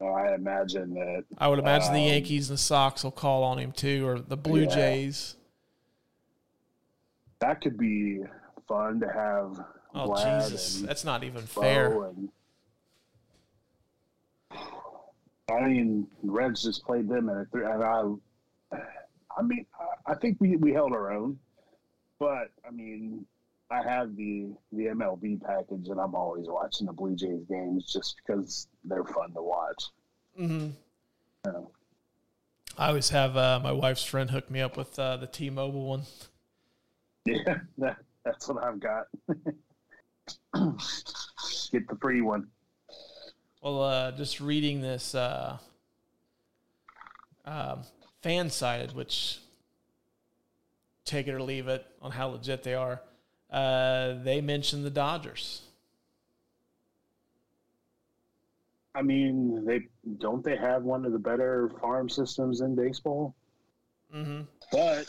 [0.00, 1.24] oh, I imagine that.
[1.38, 4.18] I would imagine the Um, Yankees and the Sox will call on him too, or
[4.18, 4.74] the Blue Yeah.
[4.74, 5.36] Jays.
[7.40, 8.22] That could be
[8.66, 9.62] fun to have.
[9.94, 12.02] Oh Vlad Jesus, that's not even Bo fair.
[12.04, 12.28] And,
[15.50, 18.02] I mean, Reds just played them in a three, and I.
[19.38, 21.38] I mean, I- I think we, we held our own,
[22.18, 23.26] but I mean,
[23.70, 28.16] I have the the MLB package, and I'm always watching the Blue Jays games just
[28.18, 29.84] because they're fun to watch.
[30.36, 30.68] hmm
[31.44, 31.70] You know?
[32.78, 36.02] I always have uh, my wife's friend hook me up with uh, the T-Mobile one.
[37.28, 39.06] Yeah, that, that's what I've got.
[41.72, 42.46] Get the free one.
[43.60, 45.58] Well, uh, just reading this uh,
[47.44, 47.82] um,
[48.22, 49.40] fan sided, which
[51.04, 53.00] take it or leave it on how legit they are.
[53.50, 55.62] Uh, they mentioned the Dodgers.
[58.94, 59.80] I mean, they
[60.18, 63.34] don't they have one of the better farm systems in baseball?
[64.14, 64.42] Mm-hmm.
[64.72, 65.06] But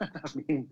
[0.00, 0.68] I mean,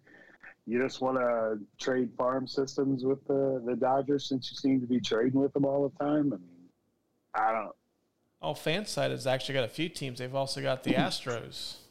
[0.66, 4.86] you just want to trade farm systems with the the Dodgers since you seem to
[4.86, 6.32] be trading with them all the time.
[6.32, 6.68] I mean,
[7.34, 7.74] I don't.
[8.42, 10.18] Oh, fan sided has actually got a few teams.
[10.18, 11.76] They've also got the Astros.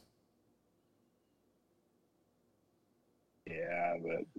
[3.50, 4.37] Yeah, but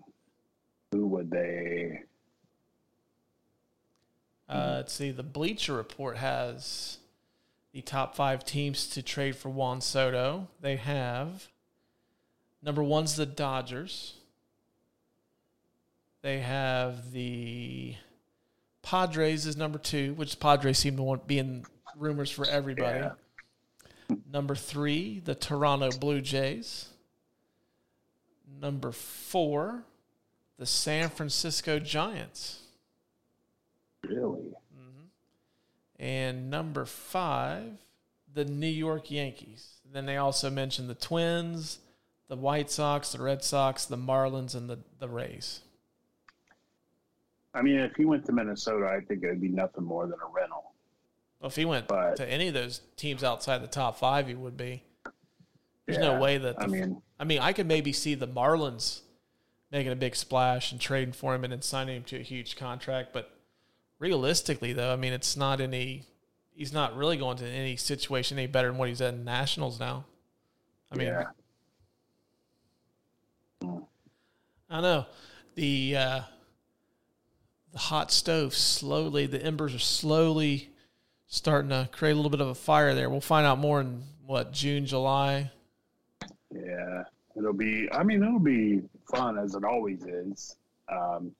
[0.91, 2.03] who would they?
[4.47, 5.11] Uh, let's see.
[5.11, 6.97] The Bleacher Report has
[7.71, 10.47] the top five teams to trade for Juan Soto.
[10.61, 11.47] They have
[12.63, 14.15] number one's the Dodgers.
[16.21, 17.95] They have the
[18.81, 21.63] Padres is number two, which Padres seem to want be in
[21.95, 22.99] rumors for everybody.
[22.99, 24.15] Yeah.
[24.31, 26.89] Number three, the Toronto Blue Jays.
[28.59, 29.83] Number four,
[30.59, 32.59] the San Francisco Giants.
[34.03, 34.41] Really?
[34.77, 35.05] Mm-hmm.
[35.97, 37.71] And number five,
[38.33, 39.79] the New York Yankees.
[39.91, 41.79] Then they also mentioned the Twins,
[42.27, 45.61] the White Sox, the Red Sox, the Marlins, and the, the Rays.
[47.53, 50.15] I mean, if he went to Minnesota, I think it would be nothing more than
[50.23, 50.73] a rental.
[51.39, 54.35] Well, if he went But- to any of those teams outside the top five, he
[54.35, 54.83] would be.
[55.85, 56.57] There's Yeah, no way that.
[56.57, 59.01] The, I mean, I mean, I could maybe see the Marlins
[59.71, 62.55] making a big splash and trading for him and then signing him to a huge
[62.55, 63.13] contract.
[63.13, 63.31] But
[63.99, 66.03] realistically, though, I mean, it's not any.
[66.51, 69.79] He's not really going to any situation any better than what he's at in Nationals
[69.79, 70.05] now.
[70.91, 71.23] I mean, yeah.
[74.69, 75.05] I know
[75.55, 76.21] the uh,
[77.71, 79.25] the hot stove slowly.
[79.25, 80.69] The embers are slowly
[81.27, 83.09] starting to create a little bit of a fire there.
[83.09, 85.51] We'll find out more in what June, July.
[86.51, 87.03] Yeah,
[87.39, 87.89] it'll be.
[87.91, 90.57] I mean, it'll be fun as it always is.
[90.91, 91.31] Um,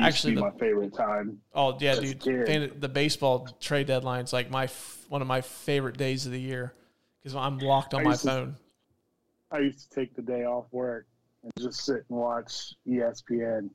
[0.00, 1.40] Actually, the- my favorite time.
[1.54, 2.80] Oh yeah, dude!
[2.80, 4.68] The baseball trade deadline is like my
[5.08, 6.72] one of my favorite days of the year
[7.20, 8.56] because I'm locked on my used to- phone.
[9.50, 11.06] I used to take the day off work
[11.42, 13.70] and just sit and watch ESPN.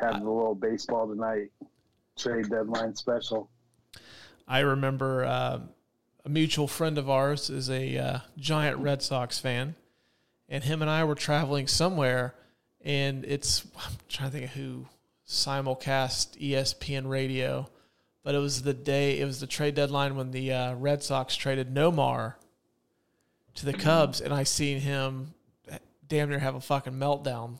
[0.00, 1.50] Have the little baseball tonight
[2.18, 3.48] trade deadline special.
[4.48, 5.60] I remember uh,
[6.24, 9.76] a mutual friend of ours is a uh, giant Red Sox fan,
[10.48, 12.34] and him and I were traveling somewhere,
[12.82, 14.86] and it's I'm trying to think of who
[15.26, 17.68] simulcast ESPN radio,
[18.22, 21.36] but it was the day it was the trade deadline when the uh, Red Sox
[21.36, 22.34] traded Nomar
[23.54, 25.34] to the Cubs, and I seen him
[26.08, 27.58] damn near have a fucking meltdown.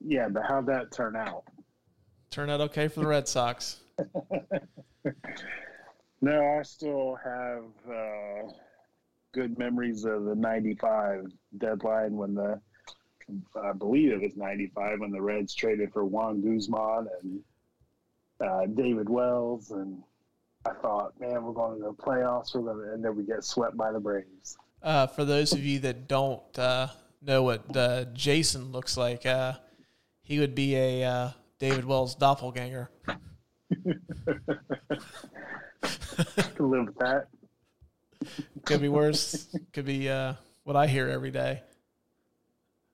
[0.00, 1.44] Yeah, but how'd that turn out?
[2.30, 3.80] Turned out okay for the Red Sox.
[6.22, 8.52] No, I still have uh,
[9.32, 11.26] good memories of the '95
[11.58, 12.60] deadline when the
[13.62, 17.40] I believe it was 95 when the Reds traded for Juan Guzman and
[18.40, 19.70] uh, David Wells.
[19.70, 20.02] And
[20.66, 22.54] I thought, man, we're going to the playoffs.
[22.54, 24.58] We're going and then we get swept by the Braves.
[24.82, 26.88] Uh, for those of you that don't uh,
[27.22, 29.52] know what uh, Jason looks like, uh,
[30.22, 32.90] he would be a uh, David Wells doppelganger.
[33.06, 34.00] Can
[36.58, 37.26] live with that.
[38.64, 39.46] Could be worse.
[39.72, 40.34] Could be uh,
[40.64, 41.62] what I hear every day.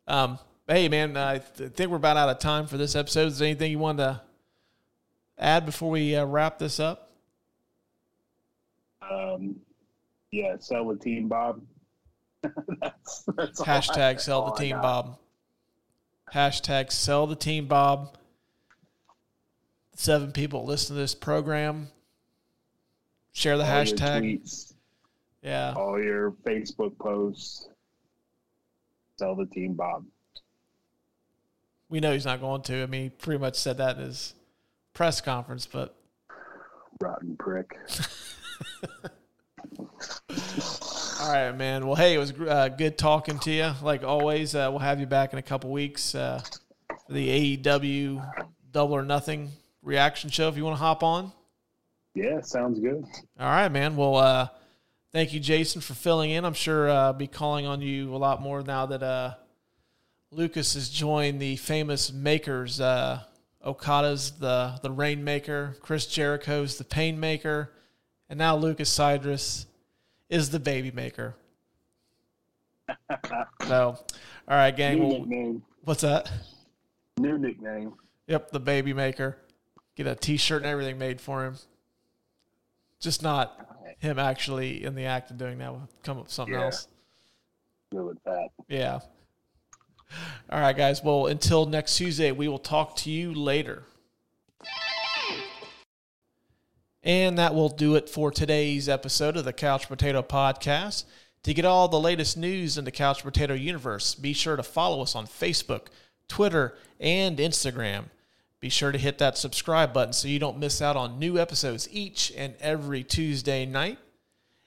[0.06, 0.38] Um,
[0.68, 3.26] hey man, I th- think we're about out of time for this episode.
[3.28, 4.20] Is there anything you want to
[5.38, 7.10] add before we uh, wrap this up?
[9.08, 9.56] Um,
[10.30, 11.60] yeah, sell the team, Bob.
[12.80, 14.80] that's, that's Hashtag I- sell the team.
[14.80, 15.18] Bob.
[16.32, 18.16] Hashtag sell the team, Bob.
[19.94, 21.88] Seven people listen to this program.
[23.32, 24.65] Share the All hashtag.
[25.46, 25.74] Yeah.
[25.76, 27.68] all your Facebook posts.
[29.16, 30.04] Tell the team, Bob.
[31.88, 32.82] We know he's not going to.
[32.82, 34.34] I mean, he pretty much said that in his
[34.92, 35.94] press conference, but
[37.00, 37.78] Rotten prick.
[41.20, 41.86] All right, man.
[41.86, 43.72] Well, hey, it was uh, good talking to you.
[43.82, 46.40] Like always, uh, we'll have you back in a couple weeks uh,
[47.06, 49.50] for the AEW Double or Nothing
[49.82, 51.32] reaction show if you want to hop on.
[52.14, 53.04] Yeah, sounds good.
[53.38, 53.94] All right, man.
[53.94, 54.48] Well, uh,
[55.12, 56.44] thank you, Jason, for filling in.
[56.44, 59.34] I'm sure uh, I'll be calling on you a lot more now that uh,
[60.30, 62.80] Lucas has joined the famous makers.
[62.80, 63.22] Uh,
[63.64, 67.68] Okada's the the Rainmaker, Chris Jericho's the Painmaker,
[68.28, 69.66] and now Lucas Cydrus
[70.28, 71.34] is the Baby Maker.
[73.66, 73.98] so,
[74.48, 74.98] all right, gang.
[74.98, 75.62] New Well, nickname.
[75.82, 76.30] what's that?
[77.18, 77.94] New nickname.
[78.28, 79.38] Yep, the Baby Maker.
[79.96, 81.56] Get a T-shirt and everything made for him.
[83.00, 83.65] Just not
[83.98, 85.72] him actually in the act of doing that.
[85.72, 86.66] We'll come up with something Yeah.
[86.66, 86.88] else.
[87.92, 88.48] Go with that.
[88.68, 89.00] Yeah.
[90.50, 91.02] All right, guys.
[91.02, 93.84] Well, until next Tuesday, we will talk to you later.
[97.02, 101.04] And that will do it for today's episode of the Couch Brotato Podcast.
[101.44, 105.00] To get all the latest news in the Couch Brotato universe, be sure to follow
[105.02, 105.86] us on Facebook,
[106.28, 108.06] Twitter, and Instagram.
[108.60, 111.88] Be sure to hit that subscribe button so you don't miss out on new episodes
[111.92, 113.98] each and every Tuesday night.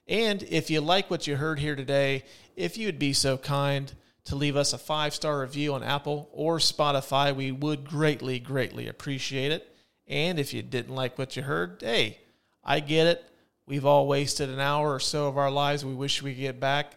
[0.07, 2.23] And if you like what you heard here today,
[2.55, 3.91] if you would be so kind
[4.25, 8.87] to leave us a five star review on Apple or Spotify, we would greatly, greatly
[8.87, 9.75] appreciate it.
[10.07, 12.17] And if you didn't like what you heard, hey,
[12.63, 13.23] I get it.
[13.65, 16.59] We've all wasted an hour or so of our lives we wish we could get
[16.59, 16.93] back.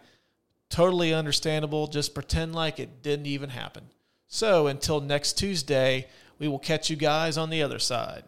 [0.70, 1.86] Totally understandable.
[1.86, 3.84] Just pretend like it didn't even happen.
[4.26, 6.08] So until next Tuesday,
[6.42, 8.24] we will catch you guys on the other side.